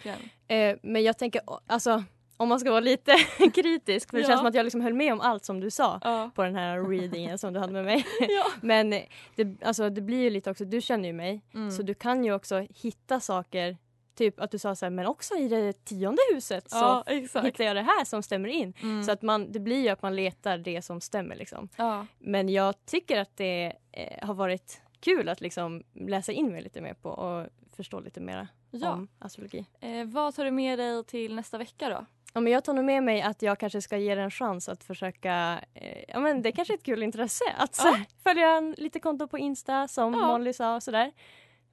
Eh, 0.48 0.76
men 0.82 1.04
jag 1.04 1.18
tänker, 1.18 1.42
alltså 1.68 2.04
om 2.38 2.50
man 2.50 2.60
ska 2.60 2.70
vara 2.70 2.80
lite 2.80 3.12
kritisk 3.56 4.10
för 4.10 4.18
det 4.18 4.22
Ja. 4.24 4.28
känns 4.28 4.40
som 4.40 4.48
att 4.48 4.56
jag 4.56 4.64
liksom 4.64 4.82
höll 4.82 4.94
med 4.94 5.14
om 5.14 5.22
allt 5.22 5.46
som 5.46 5.60
du 5.60 5.72
sa 5.72 6.00
Ja. 6.04 6.32
på 6.36 6.44
den 6.44 6.56
här 6.56 6.84
readingen 6.90 7.38
som 7.38 7.54
du 7.54 7.60
hade 7.60 7.74
med 7.74 7.86
mig. 7.86 8.06
Ja. 8.30 8.46
Men 8.62 8.94
eh, 8.94 9.02
det, 9.36 9.64
alltså, 9.66 9.90
det 9.90 10.02
blir 10.02 10.22
ju 10.22 10.30
lite 10.30 10.52
också, 10.52 10.66
du 10.66 10.82
känner 10.82 11.08
ju 11.10 11.14
mig 11.14 11.42
Mm. 11.54 11.72
så 11.72 11.82
du 11.84 11.94
kan 11.94 12.24
ju 12.24 12.34
också 12.34 12.66
hitta 12.82 13.20
saker 13.20 13.78
Typ 14.18 14.40
att 14.40 14.52
du 14.52 14.60
sa 14.60 14.76
så 14.76 14.86
här, 14.86 14.90
men 14.90 15.06
också 15.06 15.36
i 15.36 15.48
det 15.48 15.86
tionde 15.86 16.22
huset 16.34 16.70
så 16.72 16.78
Ja, 16.78 17.04
hittar 17.44 17.64
jag 17.64 17.76
det 17.76 17.82
här 17.82 18.06
som 18.06 18.24
stämmer 18.24 18.50
in. 18.50 18.74
Mm. 18.82 19.04
Så 19.04 19.12
att 19.12 19.22
man, 19.22 19.52
det 19.52 19.60
blir 19.60 19.82
ju 19.82 19.90
att 19.90 20.02
man 20.02 20.16
letar 20.16 20.58
det 20.58 20.82
som 20.82 21.02
stämmer 21.02 21.36
liksom. 21.36 21.70
Ja. 21.76 22.06
Men 22.20 22.50
jag 22.50 22.86
tycker 22.86 23.20
att 23.20 23.38
det 23.38 23.74
eh, 23.92 24.28
har 24.28 24.34
varit 24.34 24.82
kul 25.00 25.30
att 25.30 25.42
liksom 25.42 25.84
läsa 25.94 26.32
in 26.32 26.52
mig 26.52 26.62
lite 26.62 26.82
mer 26.82 26.94
på 26.94 27.10
och 27.10 27.48
förstå 27.76 28.00
lite 28.00 28.20
mer 28.20 28.48
Ja. 28.72 28.92
om 28.94 29.08
astrologi. 29.20 29.66
Eh, 29.80 30.06
vad 30.06 30.36
tar 30.36 30.46
du 30.46 30.52
med 30.52 30.80
dig 30.80 31.04
till 31.04 31.36
nästa 31.36 31.58
vecka 31.58 31.90
då? 31.90 32.06
Ja, 32.34 32.42
men 32.42 32.54
jag 32.54 32.64
tar 32.64 32.74
nog 32.74 32.86
med 32.86 33.04
mig 33.04 33.22
att 33.22 33.42
jag 33.42 33.60
kanske 33.60 33.82
ska 33.82 33.98
ge 33.98 34.16
det 34.16 34.22
en 34.22 34.32
chans 34.32 34.70
att 34.70 34.84
försöka, 34.84 35.60
eh, 35.74 36.04
ja 36.08 36.20
men 36.20 36.42
det 36.42 36.52
kanske 36.52 36.74
är 36.74 36.78
ett 36.78 36.84
kul 36.84 37.04
intresse 37.04 37.44
att 37.58 37.78
här, 37.80 38.06
följa 38.24 38.50
en, 38.50 38.76
lite 38.78 39.00
konto 39.00 39.28
på 39.28 39.38
Insta 39.38 39.88
som 39.88 40.14
Ja. 40.14 40.28
Molly 40.28 40.54
sa 40.54 40.76
och 40.76 40.84
sådär. 40.84 41.12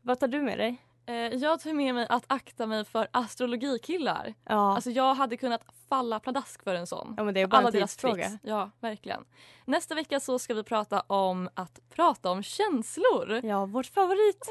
Vad 0.03 0.21
tar 0.21 0.29
du 0.29 0.43
med 0.43 0.59
dig? 0.59 0.77
Eh, 1.07 1.15
jag 1.17 1.61
tar 1.61 1.73
med 1.73 1.95
mig 1.95 2.07
att 2.11 2.25
akta 2.27 2.67
mig 2.67 2.85
för 2.85 3.09
astrologikillar. 3.11 4.35
Ja, 4.45 4.75
Alltså 4.75 4.91
jag 4.91 5.15
hade 5.15 5.37
kunnat 5.37 5.63
falla 5.89 6.21
pladask 6.21 6.63
för 6.65 6.75
en 6.75 6.87
sån. 6.87 7.15
ja 7.17 7.25
men 7.25 7.35
det 7.35 7.41
är 7.41 7.47
bara 7.47 7.57
Alla 7.59 7.67
en 7.69 7.73
tidsfråga. 7.73 8.29
tricks. 8.29 8.43
Ja, 8.45 8.71
verkligen. 8.81 9.25
Nästa 9.65 9.95
vecka 9.95 10.21
så 10.21 10.39
ska 10.39 10.55
vi 10.55 10.63
prata 10.63 11.01
om 11.01 11.49
att 11.55 11.81
prata 11.91 12.31
om 12.31 12.43
känslor. 12.43 13.41
Ja, 13.45 13.67
vårt 13.67 13.87
favorit 13.87 14.49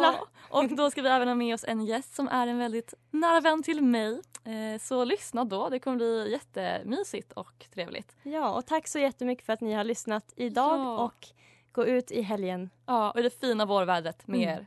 Ja. 0.00 0.14
Och 0.50 0.68
då 0.68 0.90
ska 0.90 1.02
vi 1.02 1.08
även 1.08 1.28
ha 1.28 1.34
med 1.34 1.54
oss 1.54 1.64
en 1.68 1.84
gäst 1.84 2.14
som 2.14 2.28
är 2.28 2.46
en 2.46 2.58
väldigt 2.58 2.94
nära 3.10 3.40
vän 3.40 3.62
till 3.62 3.82
mig. 3.82 4.20
Eh, 4.44 4.80
så 4.80 5.04
lyssna 5.04 5.44
då, 5.44 5.68
det 5.68 5.78
kommer 5.78 5.96
bli 5.96 6.32
jättemysigt 6.32 7.32
och 7.32 7.66
trevligt. 7.74 8.16
Ja, 8.22 8.50
och 8.54 8.66
tack 8.66 8.88
så 8.88 8.98
jättemycket 8.98 9.46
för 9.46 9.52
att 9.52 9.60
ni 9.60 9.72
har 9.72 9.84
lyssnat 9.84 10.32
idag 10.36 10.78
Ja. 10.78 10.98
och 10.98 11.26
gå 11.72 11.86
ut 11.86 12.10
i 12.10 12.22
helgen. 12.22 12.70
Ja, 12.86 13.10
och 13.10 13.22
det 13.22 13.40
fina 13.40 13.64
vårvädret 13.66 14.26
med 14.26 14.40
Mm. 14.42 14.48
er. 14.54 14.66